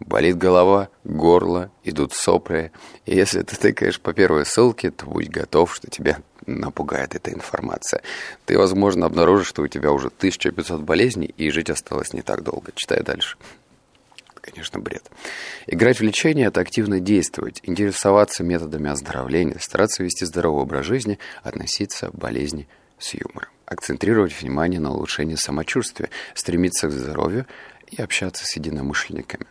Болит 0.06 0.38
голова, 0.38 0.90
горло, 1.04 1.72
идут 1.84 2.14
сопли. 2.14 2.72
И 3.06 3.16
если 3.16 3.44
ты 3.44 3.56
тыкаешь 3.56 4.00
по 4.02 4.14
первой 4.14 4.46
ссылке, 4.46 4.90
то 4.90 5.06
будь 5.06 5.30
готов, 5.30 5.76
что 5.76 5.90
тебя 5.90 6.18
напугает 6.48 7.14
эта 7.14 7.32
информация. 7.32 8.02
Ты, 8.46 8.58
возможно, 8.58 9.06
обнаружишь, 9.06 9.48
что 9.48 9.62
у 9.62 9.68
тебя 9.68 9.92
уже 9.92 10.08
1500 10.08 10.82
болезней, 10.82 11.34
и 11.38 11.52
жить 11.52 11.70
осталось 11.70 12.14
не 12.14 12.24
так 12.24 12.44
долго. 12.44 12.72
Читай 12.76 13.04
дальше. 13.04 13.38
Конечно, 14.42 14.80
бред. 14.80 15.04
Играть 15.68 16.00
в 16.00 16.04
лечение– 16.04 16.48
это 16.48 16.62
активно 16.62 17.00
действовать, 17.00 17.60
интересоваться 17.64 18.44
методами 18.44 18.90
оздоровления, 18.90 19.60
стараться 19.60 20.04
вести 20.04 20.26
здоровый 20.26 20.64
образ 20.64 20.88
жизни, 20.88 21.20
относиться 21.44 22.08
к 22.08 22.16
болезни 22.16 22.68
с 22.98 23.14
юмором, 23.14 23.52
акцентрировать 23.68 24.34
внимание 24.42 24.80
на 24.80 24.92
улучшении 24.92 25.36
самочувствия, 25.36 26.10
стремиться 26.34 26.88
к 26.88 26.92
здоровью 26.92 27.46
и 27.92 28.02
общаться 28.02 28.48
с 28.48 28.56
единомышленниками. 28.56 29.46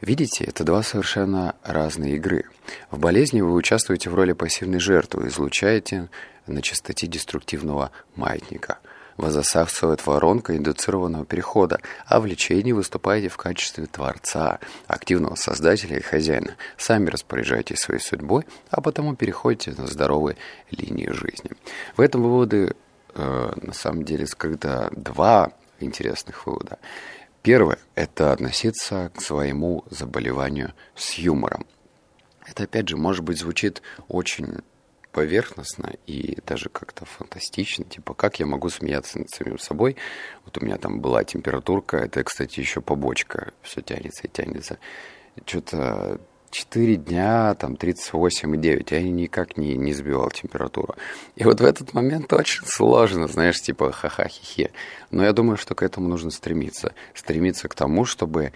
Видите, 0.00 0.44
это 0.44 0.64
два 0.64 0.82
совершенно 0.82 1.54
разные 1.62 2.16
игры. 2.16 2.44
В 2.90 2.98
болезни 2.98 3.40
вы 3.40 3.52
участвуете 3.54 4.10
в 4.10 4.14
роли 4.14 4.32
пассивной 4.32 4.80
жертвы, 4.80 5.28
излучаете 5.28 6.08
на 6.46 6.62
частоте 6.62 7.06
деструктивного 7.06 7.90
маятника. 8.16 8.78
Вас 9.16 9.34
засасывает 9.34 10.04
воронка 10.06 10.56
индуцированного 10.56 11.24
перехода, 11.24 11.80
а 12.06 12.18
в 12.18 12.26
лечении 12.26 12.72
выступаете 12.72 13.28
в 13.28 13.36
качестве 13.36 13.86
творца, 13.86 14.58
активного 14.86 15.34
создателя 15.34 15.98
и 15.98 16.02
хозяина. 16.02 16.56
Сами 16.76 17.10
распоряжаетесь 17.10 17.78
своей 17.78 18.00
судьбой, 18.00 18.44
а 18.70 18.80
потому 18.80 19.14
переходите 19.14 19.72
на 19.76 19.86
здоровые 19.86 20.36
линии 20.70 21.10
жизни. 21.10 21.50
В 21.96 22.00
этом 22.00 22.22
выводы, 22.22 22.74
э, 23.14 23.52
на 23.56 23.72
самом 23.72 24.04
деле, 24.04 24.26
скрыто 24.26 24.90
два 24.96 25.52
интересных 25.78 26.46
вывода. 26.46 26.78
Первое– 27.42 27.78
это 27.96 28.32
относиться 28.32 29.10
к 29.14 29.20
своему 29.20 29.84
заболеванию 29.90 30.74
с 30.94 31.14
юмором. 31.14 31.66
Это, 32.46 32.64
опять 32.64 32.88
же, 32.88 32.96
может 32.96 33.24
быть, 33.24 33.38
звучит 33.38 33.82
очень 34.06 34.58
поверхностно 35.10 35.92
и 36.06 36.38
даже 36.46 36.68
как-то 36.68 37.04
фантастично. 37.04 37.84
Типа, 37.84 38.14
как 38.14 38.38
я 38.38 38.46
могу 38.46 38.68
смеяться 38.68 39.18
над 39.18 39.30
самим 39.30 39.58
собой? 39.58 39.96
Вот 40.44 40.56
у 40.56 40.64
меня 40.64 40.78
там 40.78 41.00
была 41.00 41.24
температурка, 41.24 41.98
это, 41.98 42.22
кстати, 42.22 42.60
еще 42.60 42.80
побочка, 42.80 43.52
все 43.62 43.80
тянется 43.82 44.22
и 44.24 44.30
тянется. 44.30 44.78
Что-то 45.44 46.20
4 46.52 46.96
дня, 46.96 47.54
там 47.54 47.74
38,9, 47.74 48.86
я 48.90 49.02
никак 49.02 49.56
не, 49.56 49.74
не 49.74 49.94
сбивал 49.94 50.30
температуру. 50.30 50.94
И 51.34 51.44
вот 51.44 51.60
в 51.60 51.64
этот 51.64 51.94
момент 51.94 52.30
очень 52.34 52.66
сложно, 52.66 53.26
знаешь, 53.26 53.60
типа 53.60 53.90
ха-ха-хи-хи. 53.90 54.70
Но 55.10 55.24
я 55.24 55.32
думаю, 55.32 55.56
что 55.56 55.74
к 55.74 55.82
этому 55.82 56.08
нужно 56.08 56.30
стремиться. 56.30 56.92
Стремиться 57.14 57.68
к 57.68 57.74
тому, 57.74 58.04
чтобы 58.04 58.52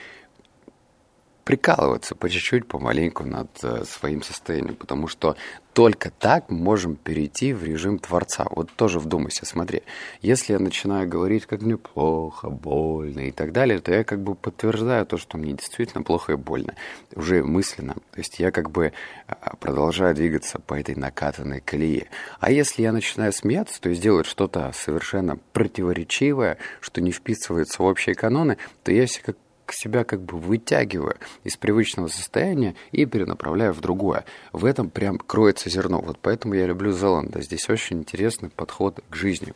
прикалываться 1.47 2.17
по 2.17 2.29
чуть-чуть, 2.29 2.67
помаленьку 2.67 3.25
над 3.25 3.49
э, 3.63 3.85
своим 3.85 4.21
состоянием, 4.25 4.75
потому 4.75 5.07
что 5.07 5.37
только 5.75 6.11
так 6.11 6.51
мы 6.51 6.57
можем 6.57 6.97
перейти 6.97 7.53
в 7.53 7.63
режим 7.63 8.01
Творца. 8.01 8.47
Вот 8.51 8.73
тоже 8.73 8.99
вдумайся, 8.99 9.47
смотри. 9.47 9.83
Если 10.23 10.55
я 10.55 10.59
начинаю 10.59 11.09
говорить, 11.09 11.47
как 11.47 11.63
мне 11.63 11.77
плохо, 11.77 12.51
больно 12.51 13.21
и 13.21 13.31
так 13.31 13.53
далее, 13.53 13.79
то 13.79 13.93
я 13.93 14.03
как 14.03 14.23
бы 14.23 14.35
подтверждаю 14.35 15.07
то, 15.07 15.19
что 15.19 15.39
мне 15.39 15.53
действительно 15.53 16.03
плохо 16.03 16.33
и 16.33 16.37
больно. 16.37 16.75
Уже 17.15 17.45
мысленно. 17.45 17.95
То 17.95 18.19
есть 18.19 18.41
я 18.41 18.51
как 18.51 18.73
бы 18.73 18.93
а, 19.29 19.55
продолжаю 19.57 20.17
двигаться 20.17 20.59
по 20.59 20.75
этой 20.75 20.97
накатанной 20.97 21.61
колее. 21.61 22.09
А 22.41 22.51
если 22.51 22.83
я 22.83 22.91
начинаю 22.91 23.33
смеяться, 23.33 23.81
то 23.81 23.89
есть 23.89 24.03
делать 24.03 24.27
что-то 24.27 24.73
совершенно 24.75 25.39
противоречивое, 25.53 26.59
что 26.81 27.01
не 27.01 27.13
вписывается 27.13 27.83
в 27.83 27.87
общие 27.87 28.17
каноны, 28.17 28.57
то 28.83 28.91
я 28.91 29.07
себя 29.07 29.25
как 29.27 29.37
себя 29.73 30.05
как 30.05 30.23
бы 30.23 30.39
вытягиваю 30.39 31.17
из 31.45 31.57
привычного 31.57 32.09
состояния 32.09 32.75
и 32.93 33.05
перенаправляю 33.07 33.73
в 33.73 33.81
другое. 33.81 34.25
В 34.53 34.65
этом 34.65 34.91
прям 34.91 35.19
кроется 35.19 35.71
зерно. 35.71 36.01
Вот 36.01 36.19
поэтому 36.21 36.55
я 36.55 36.67
люблю 36.67 36.93
Зеланда. 36.93 37.43
Здесь 37.43 37.69
очень 37.69 37.99
интересный 37.99 38.51
подход 38.51 39.01
к 39.11 39.17
жизни. 39.17 39.55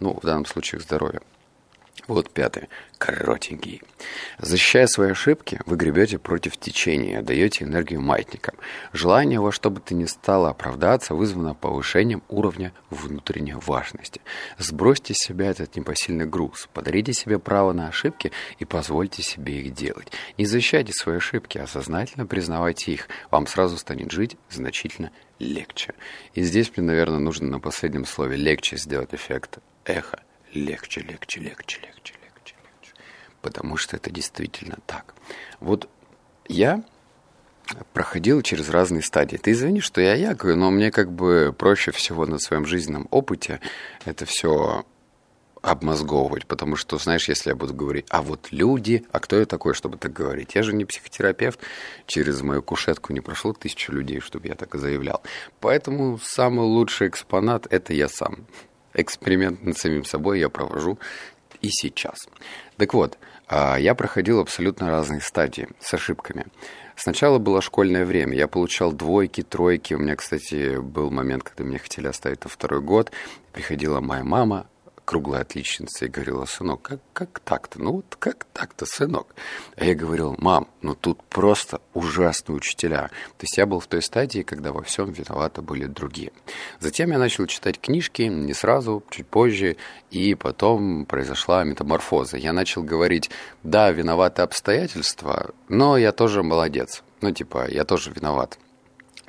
Ну, 0.00 0.18
в 0.20 0.24
данном 0.24 0.46
случае 0.46 0.80
к 0.80 0.82
здоровью. 0.82 1.22
Вот 2.06 2.30
пятый. 2.30 2.68
Коротенький. 2.98 3.82
Защищая 4.38 4.86
свои 4.86 5.10
ошибки, 5.10 5.60
вы 5.66 5.76
гребете 5.76 6.18
против 6.18 6.56
течения, 6.56 7.22
даете 7.22 7.64
энергию 7.64 8.00
маятникам. 8.00 8.54
Желание 8.92 9.40
во 9.40 9.52
что 9.52 9.70
бы 9.70 9.80
то 9.80 9.94
ни 9.94 10.04
стало 10.04 10.50
оправдаться 10.50 11.14
вызвано 11.14 11.54
повышением 11.54 12.22
уровня 12.28 12.72
внутренней 12.90 13.54
важности. 13.54 14.20
Сбросьте 14.58 15.14
с 15.14 15.18
себя 15.18 15.50
этот 15.50 15.76
непосильный 15.76 16.26
груз, 16.26 16.68
подарите 16.72 17.12
себе 17.12 17.38
право 17.38 17.72
на 17.72 17.88
ошибки 17.88 18.32
и 18.58 18.64
позвольте 18.64 19.22
себе 19.22 19.60
их 19.60 19.74
делать. 19.74 20.12
Не 20.36 20.44
защищайте 20.44 20.92
свои 20.92 21.16
ошибки, 21.16 21.58
а 21.58 21.66
сознательно 21.66 22.26
признавайте 22.26 22.92
их. 22.92 23.08
Вам 23.30 23.46
сразу 23.46 23.76
станет 23.76 24.10
жить 24.10 24.36
значительно 24.50 25.10
легче. 25.38 25.94
И 26.34 26.42
здесь 26.42 26.72
мне, 26.76 26.86
наверное, 26.86 27.20
нужно 27.20 27.48
на 27.48 27.60
последнем 27.60 28.04
слове 28.04 28.36
«легче» 28.36 28.76
сделать 28.76 29.14
эффект 29.14 29.58
эхо 29.84 30.20
легче, 30.52 31.00
легче, 31.00 31.40
легче, 31.40 31.80
легче, 31.80 32.14
легче, 32.22 32.54
легче. 32.56 32.92
Потому 33.42 33.76
что 33.76 33.96
это 33.96 34.10
действительно 34.10 34.78
так. 34.86 35.14
Вот 35.60 35.88
я 36.48 36.82
проходил 37.92 38.42
через 38.42 38.70
разные 38.70 39.02
стадии. 39.02 39.36
Ты 39.36 39.52
извини, 39.52 39.80
что 39.80 40.00
я 40.00 40.14
якаю, 40.14 40.56
но 40.56 40.70
мне 40.70 40.90
как 40.90 41.12
бы 41.12 41.54
проще 41.56 41.90
всего 41.90 42.26
на 42.26 42.38
своем 42.38 42.66
жизненном 42.66 43.08
опыте 43.10 43.60
это 44.04 44.24
все 44.24 44.84
обмозговывать, 45.60 46.46
потому 46.46 46.76
что, 46.76 46.98
знаешь, 46.98 47.28
если 47.28 47.50
я 47.50 47.56
буду 47.56 47.74
говорить, 47.74 48.06
а 48.10 48.22
вот 48.22 48.48
люди, 48.52 49.04
а 49.10 49.18
кто 49.20 49.36
я 49.36 49.44
такой, 49.44 49.74
чтобы 49.74 49.98
так 49.98 50.12
говорить? 50.12 50.54
Я 50.54 50.62
же 50.62 50.72
не 50.72 50.84
психотерапевт, 50.84 51.60
через 52.06 52.42
мою 52.42 52.62
кушетку 52.62 53.12
не 53.12 53.20
прошло 53.20 53.52
тысячу 53.52 53.92
людей, 53.92 54.20
чтобы 54.20 54.48
я 54.48 54.54
так 54.54 54.74
и 54.74 54.78
заявлял. 54.78 55.22
Поэтому 55.60 56.18
самый 56.22 56.64
лучший 56.64 57.08
экспонат– 57.08 57.66
это 57.70 57.92
я 57.92 58.08
сам 58.08 58.46
эксперимент 59.00 59.62
над 59.62 59.78
самим 59.78 60.04
собой 60.04 60.40
я 60.40 60.48
провожу 60.48 60.98
и 61.60 61.68
сейчас. 61.70 62.28
Так 62.76 62.94
вот, 62.94 63.18
а 63.48 63.76
я 63.76 63.94
проходил 63.94 64.40
абсолютно 64.40 64.90
разные 64.90 65.20
стадии 65.20 65.68
с 65.80 65.94
ошибками. 65.94 66.46
Сначала 66.96 67.38
было 67.38 67.62
школьное 67.62 68.04
время. 68.04 68.36
Я 68.36 68.48
получал 68.48 68.92
двойки, 68.92 69.42
тройки. 69.42 69.94
У 69.94 69.98
меня, 69.98 70.16
кстати, 70.16 70.78
был 70.78 71.10
момент, 71.10 71.44
когда 71.44 71.64
меня 71.64 71.78
хотели 71.78 72.08
оставить 72.08 72.42
на 72.44 72.50
второй 72.50 72.80
год. 72.80 73.12
Приходила 73.52 74.00
моя 74.00 74.24
мама, 74.24 74.66
круглая 75.08 75.40
отличница, 75.40 76.04
и 76.04 76.08
говорила, 76.08 76.44
сынок, 76.44 76.82
как, 76.82 77.00
как 77.14 77.40
так-то? 77.40 77.80
Ну 77.80 77.92
вот 77.92 78.16
как 78.18 78.44
так-то, 78.52 78.84
сынок? 78.84 79.34
А 79.74 79.86
я 79.86 79.94
говорил, 79.94 80.36
мам, 80.36 80.68
ну 80.82 80.94
тут 80.94 81.22
просто 81.22 81.80
ужасные 81.94 82.54
учителя. 82.54 83.08
То 83.38 83.44
есть 83.44 83.56
я 83.56 83.64
был 83.64 83.80
в 83.80 83.86
той 83.86 84.02
стадии, 84.02 84.42
когда 84.42 84.70
во 84.70 84.82
всем 84.82 85.10
виноваты 85.10 85.62
были 85.62 85.86
другие. 85.86 86.30
Затем 86.78 87.10
я 87.10 87.18
начал 87.18 87.46
читать 87.46 87.80
книжки, 87.80 88.20
не 88.20 88.52
сразу, 88.52 89.02
чуть 89.08 89.26
позже, 89.26 89.78
и 90.10 90.34
потом 90.34 91.06
произошла 91.06 91.64
метаморфоза. 91.64 92.36
Я 92.36 92.52
начал 92.52 92.82
говорить, 92.82 93.30
да, 93.62 93.90
виноваты 93.90 94.42
обстоятельства, 94.42 95.54
но 95.70 95.96
я 95.96 96.12
тоже 96.12 96.42
молодец. 96.42 97.02
Ну, 97.22 97.30
типа, 97.30 97.66
я 97.70 97.86
тоже 97.86 98.10
виноват. 98.10 98.58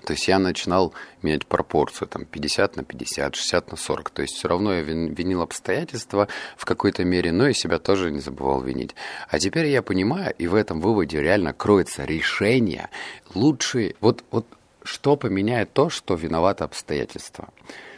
То 0.05 0.13
есть 0.13 0.27
я 0.27 0.39
начинал 0.39 0.93
менять 1.21 1.45
пропорцию, 1.45 2.07
там, 2.07 2.25
50 2.25 2.75
на 2.77 2.83
50, 2.83 3.35
60 3.35 3.71
на 3.71 3.77
40. 3.77 4.09
То 4.09 4.21
есть 4.21 4.35
все 4.35 4.47
равно 4.47 4.73
я 4.73 4.81
винил 4.81 5.41
обстоятельства 5.41 6.27
в 6.57 6.65
какой-то 6.65 7.03
мере, 7.03 7.31
но 7.31 7.47
и 7.47 7.53
себя 7.53 7.79
тоже 7.79 8.11
не 8.11 8.19
забывал 8.19 8.61
винить. 8.61 8.95
А 9.29 9.39
теперь 9.39 9.67
я 9.67 9.81
понимаю, 9.81 10.33
и 10.37 10.47
в 10.47 10.55
этом 10.55 10.81
выводе 10.81 11.21
реально 11.21 11.53
кроется 11.53 12.05
решение. 12.05 12.89
Лучше, 13.33 13.95
вот, 14.01 14.23
вот 14.31 14.45
что 14.83 15.15
поменяет 15.15 15.73
то, 15.73 15.89
что 15.89 16.15
виноваты 16.15 16.63
обстоятельства. 16.63 17.49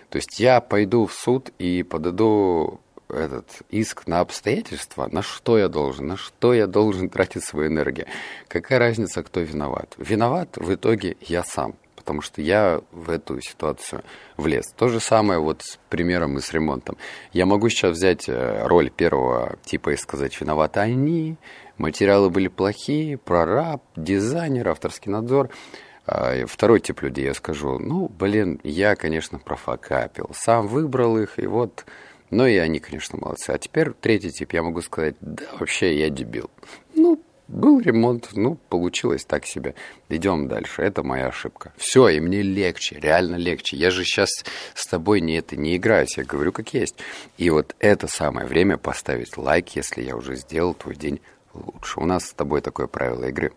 То 0.10 0.18
есть 0.18 0.40
я 0.40 0.60
пойду 0.60 1.06
в 1.06 1.14
суд 1.14 1.52
и 1.58 1.84
подаду 1.84 2.82
этот 3.08 3.48
иск 3.70 4.08
на 4.08 4.20
обстоятельства, 4.20 5.08
на 5.12 5.22
что 5.22 5.58
я 5.58 5.68
должен, 5.68 6.08
на 6.08 6.18
что 6.18 6.54
я 6.54 6.68
должен 6.68 7.10
тратить 7.10 7.44
свою 7.44 7.70
энергию. 7.70 8.08
Какая 8.48 8.80
разница, 8.80 9.24
кто 9.24 9.42
виноват? 9.42 9.94
Виноват 9.98 10.58
в 10.58 10.74
итоге 10.74 11.18
я 11.22 11.44
сам 11.44 11.76
потому 12.12 12.24
что 12.24 12.42
я 12.42 12.82
в 12.92 13.10
эту 13.10 13.40
ситуацию 13.40 14.04
влез. 14.36 14.74
То 14.76 14.90
же 14.90 15.00
самое 15.00 15.40
вот 15.40 15.62
с 15.62 15.80
примером 15.88 16.38
и 16.38 16.42
с 16.42 16.52
ремонтом. 16.52 16.98
Я 17.32 17.46
могу 17.46 17.70
сейчас 17.70 17.96
взять 17.96 18.28
э, 18.28 18.68
роль 18.68 18.90
первого 18.90 19.56
типа 19.64 19.92
и 19.92 19.96
сказать, 19.96 20.40
виноваты 20.42 20.82
они, 20.82 21.38
материалы 21.78 22.30
были 22.30 22.50
плохие, 22.50 23.18
прораб, 23.18 23.82
дизайнер, 23.96 24.68
авторский 24.68 25.10
надзор. 25.10 25.52
А 26.06 26.46
второй 26.48 26.82
тип 26.82 27.02
людей 27.02 27.24
я 27.24 27.34
скажу, 27.34 27.80
ну, 27.80 28.10
блин, 28.10 28.60
я, 28.66 28.98
конечно, 28.98 29.40
профокапил, 29.40 30.32
сам 30.34 30.68
выбрал 30.68 31.18
их, 31.18 31.40
и 31.40 31.48
вот... 31.48 31.86
Ну, 32.30 32.46
и 32.46 32.58
они, 32.58 32.80
конечно, 32.80 33.20
молодцы. 33.22 33.52
А 33.52 33.58
теперь 33.58 33.92
третий 33.92 34.32
тип, 34.32 34.52
я 34.52 34.64
могу 34.64 34.82
сказать, 34.82 35.16
да, 35.22 35.46
вообще 35.60 35.98
я 35.98 36.10
дебил. 36.10 36.50
Ну, 36.94 37.22
был 37.52 37.80
ремонт, 37.80 38.30
ну, 38.34 38.58
получилось 38.70 39.26
так 39.26 39.46
себе. 39.46 39.76
Идем 40.10 40.48
дальше. 40.48 40.82
Это 40.82 41.04
моя 41.04 41.28
ошибка. 41.28 41.74
Все, 41.78 42.08
и 42.08 42.20
мне 42.20 42.42
легче, 42.42 43.00
реально 43.00 43.36
легче. 43.36 43.78
Я 43.78 43.92
же 43.92 44.04
сейчас 44.04 44.30
с 44.74 44.88
тобой 44.88 45.22
не 45.22 45.36
это 45.36 45.56
не 45.56 45.76
играю, 45.76 46.08
я 46.16 46.24
говорю 46.24 46.52
как 46.52 46.74
есть. 46.74 46.96
И 47.38 47.50
вот 47.50 47.76
это 47.80 48.08
самое 48.08 48.48
время 48.48 48.78
поставить 48.78 49.38
лайк, 49.38 49.70
если 49.76 50.02
я 50.02 50.16
уже 50.16 50.36
сделал 50.36 50.74
твой 50.74 50.96
день 50.96 51.20
лучше. 51.54 52.00
У 52.00 52.06
нас 52.06 52.28
с 52.28 52.34
тобой 52.34 52.62
такое 52.62 52.88
правило 52.88 53.26
игры. 53.26 53.52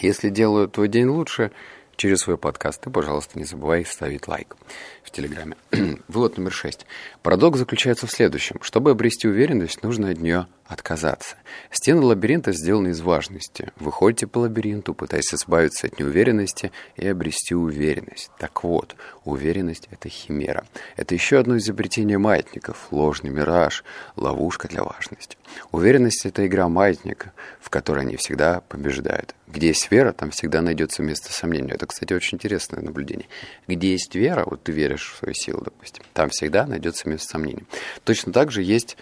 Если 0.00 0.28
делаю 0.28 0.68
твой 0.68 0.88
день 0.88 1.06
лучше, 1.06 1.50
через 1.96 2.20
свой 2.20 2.38
подкаст, 2.38 2.80
ты, 2.80 2.90
пожалуйста, 2.90 3.38
не 3.38 3.44
забывай 3.44 3.84
ставить 3.84 4.26
лайк 4.26 4.56
в 5.02 5.10
Телеграме. 5.10 5.56
Вывод 6.08 6.38
номер 6.38 6.52
шесть. 6.52 6.86
Парадокс 7.22 7.58
заключается 7.58 8.06
в 8.06 8.10
следующем. 8.10 8.56
Чтобы 8.62 8.92
обрести 8.92 9.28
уверенность, 9.28 9.82
нужно 9.82 10.08
от 10.08 10.18
нее 10.18 10.46
отказаться. 10.70 11.36
Стены 11.70 12.00
лабиринта 12.00 12.52
сделаны 12.52 12.88
из 12.88 13.00
важности. 13.00 13.72
Выходите 13.76 14.26
по 14.26 14.38
лабиринту, 14.38 14.94
пытаясь 14.94 15.34
избавиться 15.34 15.88
от 15.88 15.98
неуверенности 15.98 16.70
и 16.96 17.08
обрести 17.08 17.54
уверенность. 17.54 18.30
Так 18.38 18.62
вот, 18.62 18.94
уверенность– 19.24 19.88
это 19.90 20.08
химера. 20.08 20.64
Это 20.96 21.14
еще 21.14 21.38
одно 21.38 21.58
изобретение 21.58 22.18
маятников, 22.18 22.88
ложный 22.92 23.30
мираж, 23.30 23.84
ловушка 24.14 24.68
для 24.68 24.84
важности. 24.84 25.36
Уверенность– 25.72 26.24
это 26.24 26.46
игра 26.46 26.68
маятника, 26.68 27.32
в 27.60 27.68
которой 27.68 28.04
они 28.04 28.16
всегда 28.16 28.60
побеждают. 28.60 29.34
Где 29.48 29.68
есть 29.68 29.90
вера, 29.90 30.12
там 30.12 30.30
всегда 30.30 30.62
найдется 30.62 31.02
место 31.02 31.32
сомнению. 31.32 31.74
Это, 31.74 31.86
кстати, 31.86 32.12
очень 32.12 32.36
интересное 32.36 32.80
наблюдение. 32.80 33.26
Где 33.66 33.90
есть 33.90 34.14
вера, 34.14 34.44
вот 34.46 34.62
ты 34.62 34.70
веришь 34.70 35.12
в 35.12 35.18
свою 35.18 35.34
силу, 35.34 35.62
допустим, 35.62 36.04
там 36.12 36.30
всегда 36.30 36.66
найдется 36.66 37.08
место 37.08 37.26
сомнению. 37.26 37.66
Точно 38.04 38.32
так 38.32 38.52
же 38.52 38.62
есть 38.62 38.96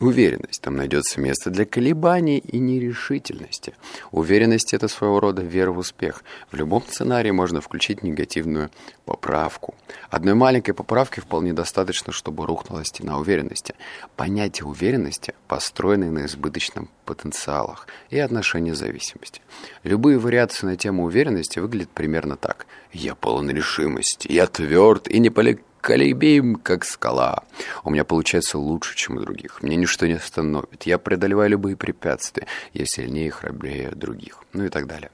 Уверенность. 0.00 0.62
Там 0.62 0.76
найдется 0.76 1.20
место 1.20 1.50
для 1.50 1.64
колебаний 1.64 2.38
и 2.38 2.58
нерешительности. 2.58 3.74
Уверенность– 4.12 4.72
это 4.74 4.86
своего 4.86 5.18
рода 5.18 5.42
вера 5.42 5.72
в 5.72 5.78
успех. 5.78 6.22
В 6.52 6.56
любом 6.56 6.84
сценарии 6.86 7.32
можно 7.32 7.60
включить 7.60 8.04
негативную 8.04 8.70
поправку. 9.04 9.74
Одной 10.08 10.34
маленькой 10.34 10.74
поправки 10.74 11.18
вполне 11.18 11.52
достаточно, 11.52 12.12
чтобы 12.12 12.46
рухнула 12.46 12.84
стена 12.84 13.18
уверенности. 13.18 13.74
Понятие 14.14 14.66
уверенности 14.66 15.34
построено 15.48 16.12
на 16.12 16.26
избыточном 16.26 16.88
потенциалах 17.04 17.88
и 18.10 18.20
отношении 18.20 18.72
зависимости. 18.72 19.40
Любые 19.82 20.18
вариации 20.18 20.66
на 20.66 20.76
тему 20.76 21.04
уверенности 21.04 21.58
выглядят 21.58 21.90
примерно 21.90 22.36
так. 22.36 22.66
«Я 22.92 23.16
полон 23.16 23.50
решимости, 23.50 24.30
я 24.30 24.46
тверд 24.46 25.08
и 25.08 25.18
не 25.18 25.30
полег 25.30 25.60
колебим, 25.88 26.56
как 26.56 26.84
скала. 26.84 27.44
У 27.82 27.88
меня 27.88 28.04
получается 28.04 28.58
лучше, 28.58 28.94
чем 28.94 29.16
у 29.16 29.20
других. 29.20 29.62
Мне 29.62 29.74
ничто 29.74 30.06
не 30.06 30.12
остановит. 30.12 30.82
Я 30.82 30.98
преодолеваю 30.98 31.48
любые 31.48 31.76
препятствия. 31.76 32.46
Я 32.74 32.84
сильнее 32.84 33.28
и 33.28 33.30
храбрее 33.30 33.92
других. 33.92 34.44
Ну 34.52 34.66
и 34.66 34.68
так 34.68 34.86
далее. 34.86 35.10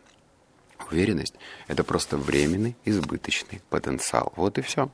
Уверенность– 0.91 1.37
это 1.69 1.85
просто 1.85 2.17
временный, 2.17 2.77
избыточный 2.85 3.63
потенциал. 3.71 4.33
Вот 4.35 4.59
и 4.59 4.63
все. 4.63 4.91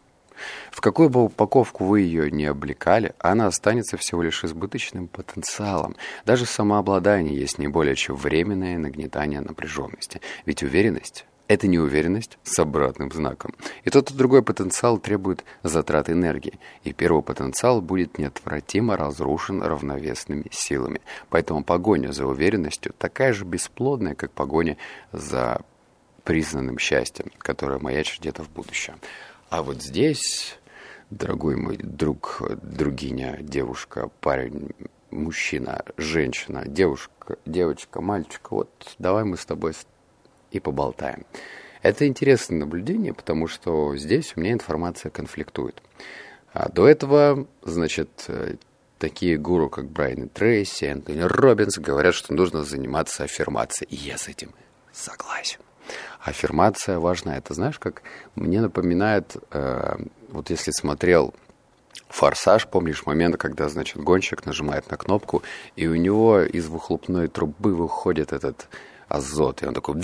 В 0.71 0.83
какую 0.83 1.09
бы 1.09 1.25
упаковку 1.25 1.87
вы 1.87 2.03
ее 2.03 2.31
не 2.31 2.45
облекали, 2.45 3.15
она 3.19 3.47
останется 3.47 3.97
всего 3.97 4.23
лишь 4.23 4.45
избыточным 4.45 5.09
потенциалом. 5.09 5.97
Даже 6.27 6.45
самообладание 6.45 7.35
есть 7.35 7.57
не 7.57 7.69
более 7.69 7.97
чем 7.97 8.17
временное 8.17 8.77
нагнетание 8.77 9.41
напряженности. 9.41 10.21
Ведь 10.45 10.63
уверенность 10.63 11.25
это 11.51 11.67
неуверенность 11.67 12.39
с 12.45 12.61
обратным 12.61 13.11
знаком. 13.11 13.57
И 13.83 13.91
тот 13.91 14.13
и 14.13 14.15
другой 14.15 14.41
потенциал 14.41 14.99
требует 14.99 15.45
затрат 15.65 16.09
энергии, 16.09 16.61
и 16.85 16.93
первый 16.93 17.25
потенциал 17.25 17.83
будет 17.83 18.19
неотвратимо 18.19 18.97
разрушен 18.97 19.61
равновесными 19.61 20.47
силами. 20.53 21.01
Поэтому 21.29 21.65
погоня 21.65 22.13
за 22.13 22.25
уверенностью 22.25 22.95
такая 22.97 23.33
же 23.33 23.45
бесплодная, 23.45 24.15
как 24.15 24.31
погоня 24.31 24.77
за 25.11 25.63
признанным 26.23 26.79
счастьем, 26.79 27.33
которое 27.39 27.81
маячит 27.81 28.21
где-то 28.21 28.45
в 28.45 28.51
будущем. 28.51 29.01
А 29.49 29.65
вот 29.65 29.83
здесь, 29.83 30.57
дорогой 31.11 31.57
мой 31.57 31.79
друг, 31.79 32.43
другиня, 32.63 33.39
девушка, 33.41 34.09
парень, 34.21 34.71
мужчина, 35.11 35.83
женщина, 35.97 36.63
девушка, 36.65 37.39
девочка, 37.45 38.01
мальчик, 38.01 38.53
вот 38.53 38.71
давай 39.01 39.25
мы 39.25 39.37
с 39.37 39.45
тобой 39.45 39.73
и 40.51 40.61
поболтаем. 40.61 41.25
Это 41.83 42.07
интересное 42.07 42.59
наблюдение, 42.59 43.15
потому 43.15 43.47
что 43.47 43.97
здесь 43.97 44.35
у 44.37 44.41
меня 44.41 44.53
информация 44.53 45.11
конфликтует. 45.11 45.83
А 46.53 46.69
до 46.69 46.87
этого, 46.87 47.47
значит, 47.63 48.25
э, 48.29 48.57
такие 48.99 49.39
гуру, 49.39 49.71
как 49.71 49.87
Брайан 49.87 50.29
Трейси, 50.29 50.85
Энтони 50.85 51.23
Робинс, 51.23 51.79
говорят, 51.79 52.15
что 52.15 52.35
нужно 52.35 52.65
заниматься 52.65 53.25
аффирмацией. 53.25 53.89
И 53.91 53.97
я 53.97 54.19
с 54.19 54.29
этим 54.29 54.53
согласен. 54.93 55.61
Аффирмация 56.21 56.99
важна. 56.99 57.37
Это 57.37 57.55
знаешь, 57.55 57.79
как 57.79 58.03
мне 58.35 58.61
напоминает, 58.61 59.37
э, 59.51 59.97
вот 60.29 60.51
если 60.51 60.71
смотрел 60.73 61.35
«Форсаж», 62.09 62.67
помнишь 62.67 63.07
момент, 63.07 63.37
когда, 63.37 63.69
значит, 63.69 63.97
гонщик 64.03 64.45
нажимает 64.45 64.91
на 64.91 64.97
кнопку, 64.97 65.43
и 65.77 65.87
у 65.87 65.95
него 65.95 66.41
из 66.41 66.67
выхлопной 66.67 67.29
трубы 67.29 67.75
выходит 67.75 68.33
этот 68.33 68.69
азот. 69.11 69.63
И 69.63 69.67
он 69.67 69.75
такой 69.75 70.01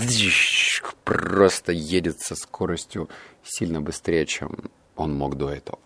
просто 1.03 1.71
едет 1.71 2.19
со 2.19 2.35
скоростью 2.35 3.09
сильно 3.43 3.81
быстрее, 3.81 4.25
чем 4.25 4.55
он 4.95 5.15
мог 5.15 5.35
до 5.35 5.49
этого. 5.49 5.79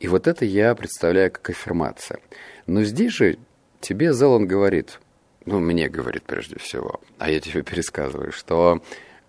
И 0.00 0.08
вот 0.08 0.26
это 0.26 0.44
я 0.44 0.74
представляю 0.74 1.30
как 1.30 1.50
аффирмация. 1.50 2.20
Но 2.66 2.82
здесь 2.84 3.12
же 3.12 3.38
тебе 3.80 4.12
Зеланд 4.12 4.48
говорит, 4.48 5.00
ну, 5.44 5.60
мне 5.60 5.88
говорит 5.88 6.22
прежде 6.22 6.58
всего, 6.58 7.00
а 7.18 7.30
я 7.30 7.40
тебе 7.40 7.62
пересказываю, 7.62 8.32
что 8.32 8.82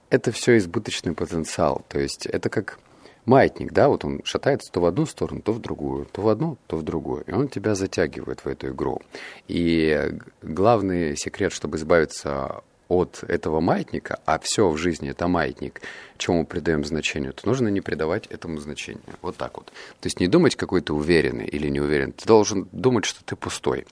это 0.10 0.32
все 0.32 0.58
избыточный 0.58 1.14
потенциал. 1.14 1.84
То 1.90 2.00
есть 2.00 2.28
это 2.28 2.50
как 2.50 2.80
маятник, 3.26 3.72
да, 3.72 3.90
вот 3.90 4.06
он 4.06 4.22
шатается 4.24 4.72
то 4.72 4.82
в 4.82 4.86
одну 4.86 5.06
сторону, 5.06 5.42
то 5.42 5.54
в 5.54 5.60
другую, 5.60 6.06
то 6.06 6.22
в 6.22 6.30
одну, 6.30 6.58
то 6.68 6.78
в 6.78 6.84
другую. 6.84 7.24
И 7.26 7.32
он 7.32 7.48
тебя 7.48 7.74
затягивает 7.74 8.46
в 8.46 8.48
эту 8.48 8.70
игру. 8.70 9.02
И 9.48 10.12
главный 10.42 11.16
секрет, 11.18 11.52
чтобы 11.52 11.78
избавиться 11.78 12.64
от 12.94 13.24
этого 13.28 13.60
маятника, 13.60 14.20
а 14.26 14.40
все 14.40 14.70
в 14.70 14.78
жизни 14.78 15.10
это 15.10 15.28
маятник, 15.28 15.82
чему 16.18 16.46
придаем 16.46 16.84
значение, 16.84 17.32
то 17.32 17.48
нужно 17.48 17.68
не 17.68 17.82
придавать 17.82 18.28
этому 18.28 18.60
значения. 18.60 19.02
Вот 19.22 19.38
так 19.38 19.58
вот. 19.58 19.68
То 19.68 20.06
есть 20.06 20.20
не 20.20 20.28
думать, 20.28 20.56
какой 20.56 20.82
ты 20.82 20.94
уверенный 20.94 21.46
или 21.46 21.70
не. 21.70 21.84
Ты 21.84 22.26
должен 22.26 22.68
думать, 22.72 23.06
что 23.06 23.24
ты 23.24 23.36
пустой. 23.36 23.86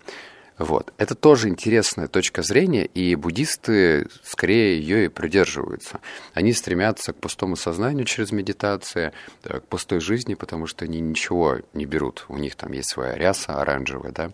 Вот. 0.58 0.94
Это 0.98 1.16
тоже 1.16 1.50
интересная 1.50 2.08
точка 2.08 2.44
зрения, 2.44 2.86
и 2.86 3.16
буддисты 3.16 4.08
скорее 4.24 4.80
ее 4.80 5.06
и 5.06 5.08
придерживаются. 5.08 6.00
Они 6.34 6.54
стремятся 6.54 7.14
к 7.14 7.16
пустому 7.16 7.56
сознанию 7.56 8.06
через 8.06 8.32
медитацию, 8.32 9.12
к 9.44 9.62
пустой 9.62 10.00
жизни, 10.00 10.36
потому 10.36 10.68
что 10.68 10.86
они 10.86 11.00
ничего 11.00 11.60
не 11.74 11.86
берут. 11.86 12.26
У 12.30 12.38
них 12.38 12.56
там 12.56 12.74
есть 12.74 12.92
своя 12.92 13.16
ряса 13.16 13.60
оранжевая, 13.60 14.12
да, 14.12 14.32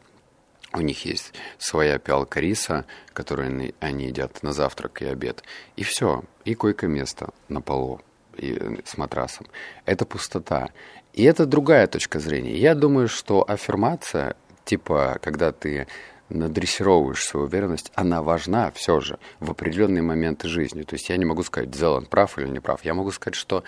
у 0.77 0.81
них 0.81 1.05
есть 1.05 1.33
своя 1.57 1.97
пиалка 1.97 2.39
риса, 2.39 2.85
которую 3.13 3.73
они 3.79 4.05
едят 4.05 4.43
на 4.43 4.53
завтрак 4.53 5.01
и 5.01 5.05
обед. 5.05 5.43
И 5.75 5.83
все. 5.83 6.23
И 6.45 6.55
койко-место 6.55 7.29
на 7.49 7.61
полу 7.61 8.01
и 8.37 8.79
с 8.85 8.97
матрасом. 8.97 9.47
Это 9.85 10.05
пустота. 10.05 10.69
И 11.13 11.23
это 11.23 11.45
другая 11.45 11.87
точка 11.87 12.19
зрения. 12.19 12.55
Я 12.55 12.75
думаю, 12.75 13.07
что 13.07 13.43
аффирмация, 13.47 14.35
типа, 14.65 15.17
когда 15.21 15.51
ты 15.51 15.87
надрессировываешь 16.29 17.23
свою 17.23 17.45
уверенность, 17.45 17.91
она 17.95 18.21
важна 18.21 18.69
все 18.71 18.99
же 18.99 19.17
в 19.39 19.51
определенные 19.51 20.01
моменты 20.01 20.47
жизни. 20.47 20.83
То 20.83 20.95
есть 20.95 21.09
я 21.09 21.17
не 21.17 21.25
могу 21.25 21.41
сказать, 21.43 21.73
Зелан 21.73 22.05
прав 22.05 22.37
или 22.37 22.49
не 22.49 22.59
прав. 22.59 22.83
Я 22.83 22.93
могу 22.93 23.11
сказать, 23.11 23.35
что 23.35 23.63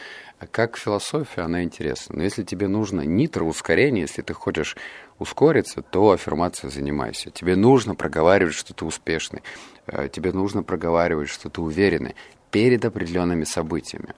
как 0.52 0.78
философия 0.78 1.41
она 1.41 1.63
интересна. 1.63 2.17
Но 2.17 2.24
если 2.24 2.43
тебе 2.43 2.67
нужно 2.67 3.02
нитро 3.02 3.45
ускорение, 3.45 4.02
если 4.02 4.22
ты 4.22 4.34
хочешь 4.34 4.76
ускориться, 5.20 5.82
то 5.82 6.12
аффирмация 6.12 6.70
занимайся. 6.70 7.30
Тебе 7.30 7.56
нужно 7.56 7.96
проговаривать, 7.96 8.56
что 8.56 8.74
ты 8.74 8.86
успешный. 8.86 9.44
Э, 9.86 10.10
тебе 10.12 10.32
нужно 10.32 10.64
проговаривать, 10.64 11.30
что 11.30 11.50
ты 11.50 11.62
уверенный 11.62 12.16
перед 12.52 12.84
определенными 12.86 13.44
событиями. 13.44 14.16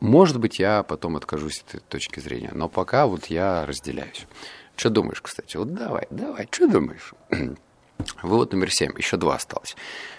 Может 0.00 0.38
быть, 0.38 0.58
я 0.58 0.82
потом 0.82 1.16
откажусь 1.16 1.60
от 1.60 1.74
этой 1.74 1.84
точки 1.88 2.20
зрения, 2.20 2.50
но 2.54 2.68
пока 2.68 3.06
вот 3.06 3.26
я 3.26 3.66
разделяюсь. 3.66 4.26
Что 4.76 4.88
думаешь, 4.88 5.20
кстати? 5.20 5.56
Вот 5.56 5.74
давай, 5.74 6.06
давай, 6.10 6.48
что 6.50 6.66
думаешь? 6.66 7.12
Вывод 8.22 8.52
номер 8.52 8.70
семь, 8.70 8.92
еще 8.96 9.18
два 9.18 9.34
осталось. 9.34 9.76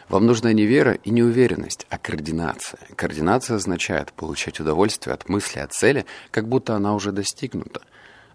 Вам 0.08 0.28
нужна 0.28 0.54
не 0.54 0.66
вера 0.66 0.94
и 0.94 1.10
не 1.10 1.24
уверенность, 1.24 1.88
а 1.90 1.98
координация. 1.98 2.80
Координация 2.96 3.56
означает 3.56 4.14
получать 4.14 4.60
удовольствие 4.60 5.16
от 5.16 5.30
мысли 5.30 5.60
о 5.60 5.68
цели, 5.68 6.06
как 6.30 6.48
будто 6.48 6.76
она 6.76 6.94
уже 6.94 7.12
достигнута. 7.12 7.82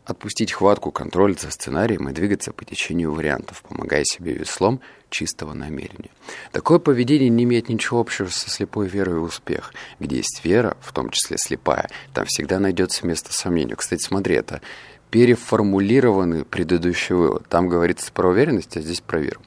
Отпустить 0.06 0.52
хватку, 0.52 0.92
контроль 0.92 1.36
за 1.36 1.50
сценарием 1.50 2.08
и 2.08 2.12
двигаться 2.12 2.52
по 2.52 2.64
течению 2.64 3.12
вариантов, 3.12 3.62
помогая 3.68 4.04
себе 4.04 4.34
веслом 4.34 4.80
чистого 5.10 5.52
намерения. 5.52 6.10
Такое 6.52 6.78
поведение 6.78 7.28
не 7.28 7.42
имеет 7.42 7.68
ничего 7.68 7.98
общего 7.98 8.28
со 8.28 8.48
слепой 8.48 8.86
верой 8.86 9.18
в 9.18 9.24
успех. 9.24 9.74
Где 9.98 10.18
есть 10.18 10.42
вера, 10.44 10.76
в 10.80 10.92
том 10.92 11.10
числе 11.10 11.36
слепая, 11.38 11.90
там 12.14 12.24
всегда 12.26 12.60
найдется 12.60 13.04
место 13.04 13.32
сомнению. 13.32 13.76
Кстати, 13.76 14.04
смотри, 14.04 14.36
это 14.36 14.62
переформулированный 15.10 16.44
предыдущий 16.44 17.16
вывод. 17.16 17.48
Там 17.48 17.68
говорится 17.68 18.12
про 18.12 18.28
уверенность, 18.28 18.76
а 18.76 18.80
здесь 18.80 19.00
про 19.00 19.18
веру. 19.18 19.40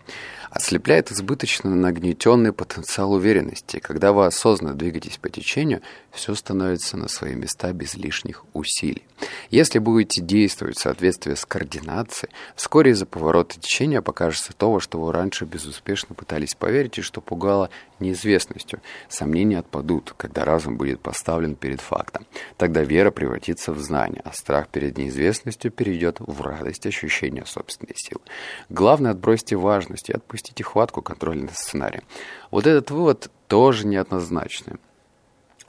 Ослепляет 0.50 1.12
избыточно 1.12 1.70
нагнетенный 1.76 2.54
потенциал 2.54 3.14
уверенности. 3.14 3.78
Когда 3.80 4.14
вы 4.14 4.26
осознанно 4.26 4.74
двигаетесь 4.74 5.18
по 5.18 5.30
течению, 5.30 5.82
все 6.12 6.34
становится 6.34 6.98
на 6.98 7.08
свои 7.08 7.36
места 7.36 7.72
без 7.72 7.94
лишних 7.94 8.46
усилий. 8.54 9.06
Если 9.52 9.78
будете 9.78 10.22
действовать 10.22 10.78
в 10.78 10.82
соответствии 10.82 11.36
с 11.36 11.46
координацией, 11.46 12.32
вскоре 12.56 12.92
из-за 12.92 13.06
поворота 13.06 13.60
течения 13.60 14.02
покажется 14.02 14.54
то, 14.54 14.80
что 14.80 15.00
вы 15.00 15.14
раньше 15.14 15.46
безуспешно 15.46 16.16
пытались 16.16 16.56
поверить 16.56 16.98
и 16.98 17.02
что 17.02 17.22
пугало 17.22 17.70
неизвестностью. 18.00 18.82
Сомнения 19.08 19.60
отпадут, 19.60 20.16
когда 20.18 20.46
разум 20.46 20.78
будет 20.78 21.00
поставлен 21.00 21.56
перед 21.56 21.82
фактом. 21.82 22.26
Тогда 22.58 22.82
вера 22.82 23.12
превратится 23.12 23.72
в 23.72 23.80
знание, 23.80 24.22
а 24.26 24.34
страх 24.34 24.70
перед 24.70 24.98
неизвестностью 24.98 25.70
перейдет 25.70 26.18
в 26.20 26.42
радость 26.42 26.88
ощущения 26.88 27.46
собственной 27.46 27.96
силы. 27.96 28.22
Главное, 28.70 29.12
отбросьте 29.12 29.56
важность 29.56 30.10
и 30.10 30.14
отпустите 30.14 30.39
хватку 30.64 31.02
контроля 31.02 31.42
над. 31.42 32.04
Вот 32.52 32.68
этот 32.68 32.92
вывод 32.92 33.32
тоже 33.48 33.88
неоднозначный. 33.88 34.78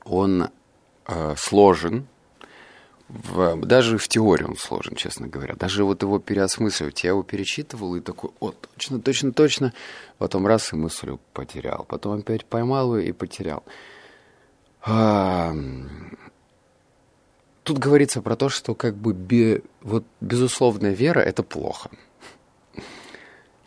Он 0.04 0.48
э, 1.06 1.34
сложен, 1.36 2.06
в, 3.10 3.56
даже 3.66 3.98
в 3.98 4.06
теории 4.06 4.44
он 4.44 4.56
сложен, 4.56 4.94
честно 4.94 5.26
говоря. 5.26 5.54
Даже 5.56 5.84
вот 5.84 6.02
его 6.02 6.20
переосмысливать. 6.20 7.02
Я 7.02 7.10
его 7.10 7.22
перечитывал 7.24 7.96
и 7.96 8.00
такой, 8.00 8.30
о, 8.38 8.52
точно, 8.52 9.00
точно, 9.00 9.32
точно. 9.32 9.72
Потом 10.18 10.46
раз 10.46 10.72
и 10.72 10.76
мысль 10.76 11.16
потерял. 11.32 11.84
Потом 11.88 12.20
опять 12.20 12.44
поймал 12.44 12.96
ее 12.96 13.08
и 13.08 13.12
потерял. 13.12 13.64
А, 14.82 15.52
тут 17.64 17.78
говорится 17.78 18.22
про 18.22 18.36
то, 18.36 18.48
что 18.48 18.74
как 18.74 18.94
бы 18.94 19.12
бе, 19.12 19.62
вот 19.80 20.04
безусловная 20.20 20.92
вера– 20.92 21.18
это 21.20 21.42
плохо. 21.42 21.90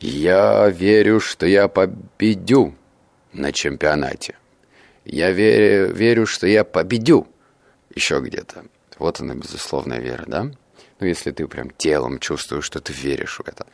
Я 0.06 0.68
верю, 0.68 1.22
что 1.22 1.46
я 1.46 1.70
победю 1.70 2.76
на 3.32 3.54
чемпионате. 3.54 4.36
Я 5.06 5.32
верю, 5.32 5.94
верю, 5.94 6.26
что 6.26 6.46
я 6.46 6.66
победю 6.66 7.26
еще 7.96 8.20
где-то. 8.20 8.66
Вот 9.00 9.22
она, 9.22 9.34
безусловная 9.34 10.00
вера, 10.00 10.26
да? 10.28 10.44
Ну, 11.00 11.08
если 11.08 11.32
ты 11.32 11.48
прям 11.48 11.70
телом 11.70 12.20
чувствуешь, 12.20 12.66
что 12.66 12.82
ты 12.82 12.92
веришь 12.92 13.40
в 13.40 13.48
это. 13.48 13.66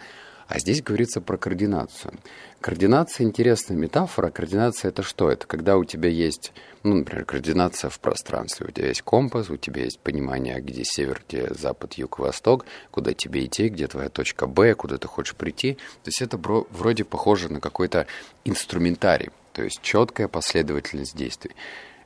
А 0.50 0.58
здесь 0.58 0.82
говорится 0.82 1.22
про 1.22 1.38
координацию. 1.38 2.16
Координация– 2.60 3.24
интересная 3.28 3.78
метафора. 3.78 4.32
Координация– 4.32 4.90
это 4.90 5.04
что? 5.04 5.30
Это 5.30 5.46
когда 5.46 5.78
у 5.78 5.86
тебя 5.86 6.10
есть, 6.10 6.54
ну, 6.82 6.96
например, 6.96 7.26
координация 7.26 7.92
в 7.92 8.00
пространстве. 8.00 8.66
У 8.68 8.72
тебя 8.72 8.88
есть 8.88 9.04
компас, 9.04 9.52
у 9.52 9.58
тебя 9.58 9.84
есть 9.84 10.00
понимание, 10.00 10.60
где 10.60 10.84
север, 10.84 11.22
где 11.28 11.54
запад, 11.54 11.94
юг, 11.94 12.18
восток, 12.18 12.66
куда 12.90 13.14
тебе 13.14 13.46
идти, 13.46 13.70
где 13.70 13.88
твоя 13.88 14.10
точка 14.10 14.48
Б, 14.48 14.74
куда 14.74 14.98
ты 14.98 15.08
хочешь 15.08 15.36
прийти. 15.36 15.76
То 16.04 16.08
есть 16.08 16.24
это 16.24 16.38
вроде 16.38 17.04
похоже 17.04 17.54
на 17.54 17.62
какой-то 17.62 18.08
инструментарий, 18.44 19.30
то 19.54 19.62
есть 19.62 19.84
четкая 19.84 20.28
последовательность 20.28 21.16
действий. 21.16 21.52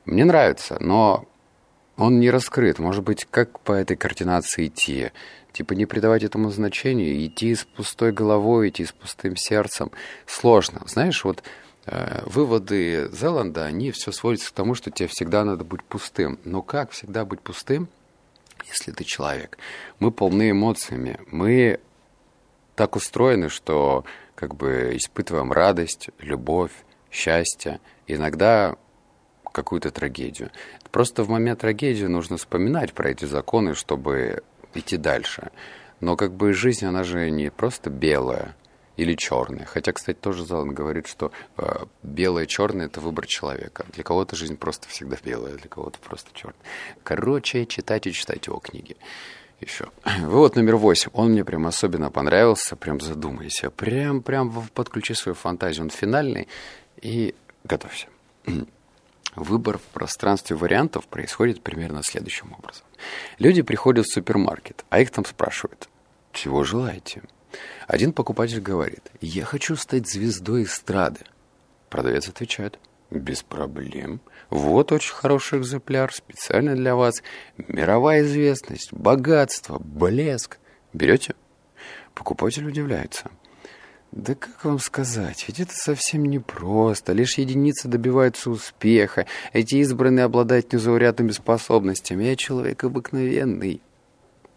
Мне 0.04 0.26
нравится, 0.26 0.76
но 0.80 1.26
он 1.96 2.20
не 2.20 2.30
раскрыт. 2.30 2.78
Может 2.78 3.04
быть, 3.04 3.26
как 3.30 3.60
по 3.60 3.72
этой 3.72 3.96
координации 3.96 4.66
идти? 4.66 5.12
Типа 5.52 5.74
не 5.74 5.86
придавать 5.86 6.24
этому 6.24 6.50
значения, 6.50 7.24
идти 7.26 7.54
с 7.54 7.64
пустой 7.64 8.12
головой, 8.12 8.70
идти 8.70 8.84
с 8.84 8.92
пустым 8.92 9.36
сердцем. 9.36 9.92
Сложно. 10.26 10.82
Знаешь, 10.86 11.24
вот 11.24 11.44
э, 11.86 12.22
выводы 12.26 13.08
Зеланда, 13.12 13.64
они 13.64 13.92
все 13.92 14.10
сводятся 14.10 14.50
к 14.50 14.54
тому, 14.54 14.74
что 14.74 14.90
тебе 14.90 15.08
всегда 15.08 15.44
надо 15.44 15.64
быть 15.64 15.84
пустым. 15.84 16.38
Но 16.44 16.62
как 16.62 16.90
всегда 16.90 17.24
быть 17.24 17.40
пустым, 17.40 17.88
если 18.68 18.90
ты 18.90 19.04
человек? 19.04 19.58
Мы 20.00 20.10
полны 20.10 20.50
эмоциями. 20.50 21.20
Мы 21.30 21.78
так 22.74 22.96
устроены, 22.96 23.48
что 23.48 24.04
как 24.34 24.56
бы 24.56 24.92
испытываем 24.96 25.52
радость, 25.52 26.10
любовь, 26.18 26.72
счастье. 27.12 27.80
Иногда 28.08 28.76
какую-то 29.54 29.90
трагедию. 29.90 30.50
Просто 30.90 31.22
в 31.22 31.30
момент 31.30 31.60
трагедии 31.60 32.06
нужно 32.06 32.36
вспоминать 32.36 32.92
про 32.92 33.10
эти 33.10 33.24
законы, 33.24 33.74
чтобы 33.74 34.42
идти 34.74 34.96
дальше. 34.96 35.50
Но 36.00 36.16
как 36.16 36.32
бы 36.32 36.52
жизнь, 36.52 36.84
она 36.84 37.04
же 37.04 37.30
не 37.30 37.50
просто 37.50 37.88
белая 37.88 38.54
или 38.96 39.14
черная. 39.14 39.64
Хотя, 39.64 39.92
кстати, 39.92 40.18
тоже 40.18 40.44
Залан 40.44 40.74
говорит, 40.74 41.06
что 41.06 41.32
э, 41.56 41.84
белое 42.02 42.44
и 42.44 42.48
черное– 42.48 42.86
это 42.86 43.00
выбор 43.00 43.26
человека. 43.26 43.86
Для 43.92 44.04
кого-то 44.04 44.36
жизнь 44.36 44.56
просто 44.56 44.88
всегда 44.88 45.16
белая, 45.24 45.54
для 45.54 45.68
кого-то 45.68 45.98
просто 46.00 46.30
черная. 46.34 46.56
Короче, 47.02 47.64
читать 47.66 48.06
и 48.06 48.12
читать 48.12 48.46
его 48.46 48.58
книги. 48.58 48.96
Еще. 49.60 49.88
Вывод 50.20 50.56
номер 50.56 50.76
восемь. 50.76 51.10
Он 51.12 51.30
мне 51.30 51.44
прям 51.44 51.66
особенно 51.66 52.10
понравился. 52.10 52.76
Прям 52.76 53.00
задумайся. 53.00 53.70
Прям, 53.70 54.20
прям 54.20 54.52
подключи 54.74 55.14
свою 55.14 55.34
фантазию. 55.34 55.84
Он 55.84 55.90
финальный. 55.90 56.48
И 57.00 57.34
готовься. 57.64 58.08
Выбор 59.36 59.78
в 59.78 59.82
пространстве 59.82 60.54
вариантов 60.56 61.06
происходит 61.06 61.62
примерно 61.62 62.02
следующим 62.02 62.52
образом. 62.52 62.84
Люди 63.38 63.62
приходят 63.62 64.06
в 64.06 64.12
супермаркет, 64.12 64.84
а 64.90 65.00
их 65.00 65.10
там 65.10 65.24
спрашивают, 65.24 65.88
чего 66.32 66.62
желаете? 66.62 67.22
Один 67.86 68.12
покупатель 68.12 68.60
говорит, 68.60 69.10
я 69.20 69.44
хочу 69.44 69.76
стать 69.76 70.08
звездой 70.08 70.64
эстрады. 70.64 71.20
Продавец 71.90 72.28
отвечает, 72.28 72.78
без 73.10 73.42
проблем. 73.42 74.20
Вот 74.50 74.92
очень 74.92 75.14
хороший 75.14 75.60
экземпляр, 75.60 76.12
специально 76.12 76.74
для 76.74 76.94
вас. 76.94 77.22
Мировая 77.56 78.22
известность, 78.22 78.92
богатство, 78.92 79.78
блеск. 79.78 80.58
Берете? 80.92 81.34
Покупатель 82.14 82.66
удивляется. 82.66 83.30
Да 84.14 84.36
как 84.36 84.64
вам 84.64 84.78
сказать, 84.78 85.44
ведь 85.48 85.58
это 85.58 85.74
совсем 85.74 86.24
непросто. 86.26 87.12
Лишь 87.12 87.36
единицы 87.36 87.88
добиваются 87.88 88.48
успеха. 88.48 89.26
Эти 89.52 89.74
избранные 89.74 90.26
обладают 90.26 90.72
незаурядными 90.72 91.32
способностями. 91.32 92.22
Я 92.22 92.36
человек 92.36 92.84
обыкновенный. 92.84 93.82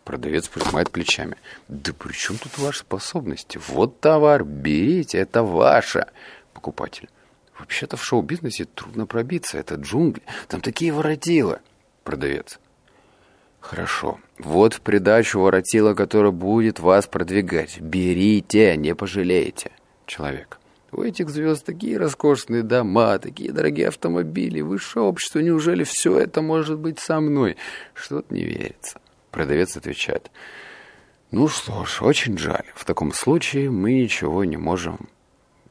Продавец 0.04 0.48
пожимает 0.48 0.91
плечами. 0.91 1.38
Да 1.70 1.91
при 1.91 2.13
чем 2.13 2.38
тут 2.38 2.56
ваши 2.60 2.82
способности? 2.82 3.60
Вот 3.67 4.00
товар, 4.00 4.43
берите, 4.43 5.17
это 5.17 5.41
ваше. 5.41 6.06
Покупатель. 6.54 7.10
Вообще-то 7.58 7.98
в 7.98 8.04
шоу-бизнесе 8.06 8.65
трудно 8.65 9.08
пробиться. 9.08 9.58
Это 9.58 9.74
джунгли. 9.74 10.22
Там 10.50 10.62
такие 10.62 10.93
воротила. 10.93 11.62
Продавец. 12.04 12.60
Хорошо. 13.67 14.17
Вот 14.39 14.75
в 14.75 14.80
придачу 14.80 15.41
воротила, 15.41 15.93
которая 15.93 16.32
будет 16.32 16.80
вас 16.80 17.06
продвигать. 17.06 17.82
Берите, 17.82 18.77
не 18.77 18.95
пожалеете. 18.95 19.71
человек. 20.06 20.58
У 20.93 21.01
этих 21.01 21.30
звезд 21.30 21.65
такие 21.65 21.97
роскошные 21.97 22.63
дома, 22.63 23.19
такие 23.19 23.51
дорогие 23.51 23.89
автомобили, 23.89 24.62
высшее 24.62 25.03
общество. 25.03 25.39
Неужели 25.39 25.84
все 25.84 26.17
это 26.17 26.41
может 26.41 26.80
быть 26.80 26.99
со 26.99 27.19
мной? 27.19 27.58
Что-то 27.93 28.34
не 28.34 28.45
верится. 28.45 29.01
Продавец 29.32 29.75
отвечает. 29.75 30.32
Ну 31.32 31.49
что 31.49 31.84
ж, 31.84 32.01
очень 32.01 32.38
жаль. 32.38 32.71
В 32.73 32.86
таком 32.86 33.12
случае 33.12 33.69
мы 33.69 33.91
ничего 33.91 34.45
не 34.45 34.56
можем, 34.56 35.10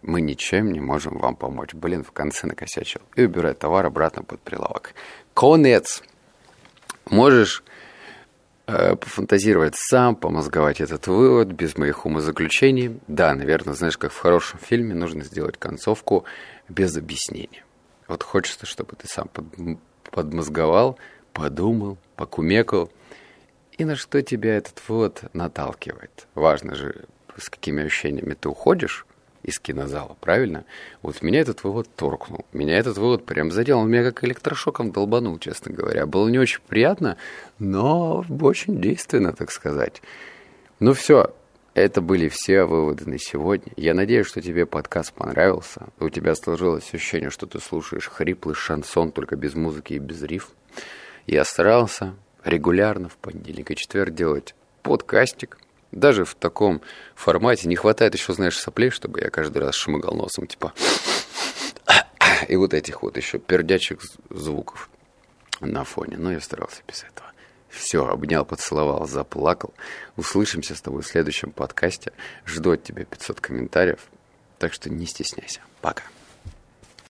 мы 0.03 0.21
ничем 0.21 0.71
не 0.71 0.81
можем 0.81 1.17
вам 1.17 1.35
помочь. 1.35 1.73
Блин, 1.73 2.05
в 2.05 2.13
конце 2.13 2.47
накосячил. 2.47 3.01
И 3.15 3.25
убирает 3.25 3.59
товар 3.59 3.87
обратно 3.87 4.23
под 4.23 4.41
прилавок. 4.41 4.93
Конец. 5.33 6.03
Можешь 7.09 7.65
э, 8.67 8.97
пофантазировать 8.97 9.75
сам, 9.77 10.17
помозговать 10.17 10.81
этот 10.81 11.07
вывод 11.07 11.49
без 11.49 11.77
моих 11.77 12.07
умозаключений. 12.07 13.01
Да, 13.09 13.35
наверное, 13.35 13.75
знаешь, 13.75 13.99
как 13.99 14.13
в 14.13 14.19
хорошем 14.19 14.59
фильме 14.59 14.95
нужно 14.95 15.25
сделать 15.25 15.57
концовку 15.59 16.25
без 16.69 16.97
объяснения. 16.97 17.65
Вот 18.09 18.23
хочется, 18.23 18.67
чтобы 18.67 18.97
ты 18.97 19.09
сам 19.09 19.29
под, 19.29 19.47
подмозговал, 20.11 20.99
подумал, 21.33 21.99
покумекал– 22.17 22.91
и 23.79 23.85
на 23.85 23.97
что 23.97 24.23
тебя 24.23 24.57
этот 24.57 24.81
вывод 24.89 25.25
наталкивает. 25.35 26.27
Важно 26.35 26.75
же, 26.75 27.05
с 27.37 27.51
какими 27.51 27.85
ощущениями 27.85 28.35
ты 28.35 28.49
уходишь 28.49 29.07
из 29.43 29.59
кинозала, 29.59 30.17
правильно? 30.21 30.65
Вот 31.03 31.23
меня 31.23 31.41
этот 31.41 31.65
вывод 31.65 31.89
торкнул. 31.95 32.45
Меня 32.53 32.79
этот 32.79 32.99
вывод 32.99 33.25
прям 33.25 33.51
задел. 33.51 33.79
Он 33.79 33.91
меня 33.91 34.05
как 34.05 34.25
электрошоком 34.25 34.93
долбанул, 34.93 35.39
честно 35.39 35.73
говоря. 35.73 36.07
Было 36.07 36.29
не 36.29 36.39
очень 36.39 36.61
приятно, 36.67 37.17
но 37.59 38.25
очень 38.41 38.81
действенно, 38.81 39.33
так 39.33 39.51
сказать. 39.51 40.03
Ну 40.81 40.93
все, 40.93 41.35
это 41.77 42.01
были 42.01 42.29
все 42.29 42.65
выводы 42.65 43.05
на 43.09 43.19
сегодня. 43.19 43.71
Я 43.77 43.93
надеюсь, 43.93 44.27
что 44.27 44.41
тебе 44.41 44.65
подкаст 44.65 45.13
понравился. 45.13 45.89
У 46.01 46.09
тебя 46.09 46.35
сложилось 46.35 46.93
ощущение, 46.95 47.29
что 47.29 47.47
ты 47.47 47.61
слушаешь 47.61 48.09
хриплый 48.09 48.55
шансон, 48.55 49.13
только 49.13 49.37
без 49.37 49.55
музыки 49.55 49.93
и 49.93 49.99
без 49.99 50.23
риф. 50.23 50.49
Я 51.27 51.45
старался, 51.45 52.15
регулярно 52.45 53.11
в 53.11 53.17
понедельник 53.19 53.71
и 53.71 53.77
четверг 53.77 54.15
делать 54.15 54.55
подкастик. 54.83 55.59
Даже 55.93 56.25
в 56.25 56.35
таком 56.35 56.83
формате 57.15 57.69
не 57.69 57.77
хватает 57.77 58.15
еще, 58.15 58.33
знаешь, 58.33 58.59
соплей, 58.59 58.91
чтобы 58.91 59.21
я 59.21 59.31
каждый 59.31 59.59
раз 59.59 59.75
шмыгал 59.75 60.15
носом, 60.15 60.47
типа... 60.47 60.73
И 62.49 62.57
вот 62.57 62.75
этих 62.75 63.03
вот 63.03 63.17
еще 63.17 63.39
пердячих 63.39 63.99
звуков 64.31 64.91
на 65.61 65.85
фоне. 65.85 66.17
Но 66.19 66.33
я 66.33 66.41
старался 66.41 66.83
без 66.87 67.03
этого. 67.03 67.33
Все, 67.69 68.07
обнял, 68.07 68.45
поцеловал, 68.45 69.07
заплакал. 69.07 69.75
Услышимся 70.17 70.75
с 70.75 70.81
тобой 70.81 71.03
в 71.03 71.07
следующем 71.07 71.51
подкасте. 71.51 72.13
Жду 72.45 72.73
от 72.73 72.83
тебя 72.83 73.05
500 73.05 73.41
комментариев. 73.41 74.01
Так 74.59 74.73
что 74.73 74.91
не 74.91 75.07
стесняйся. 75.07 75.61
Пока. 75.81 76.03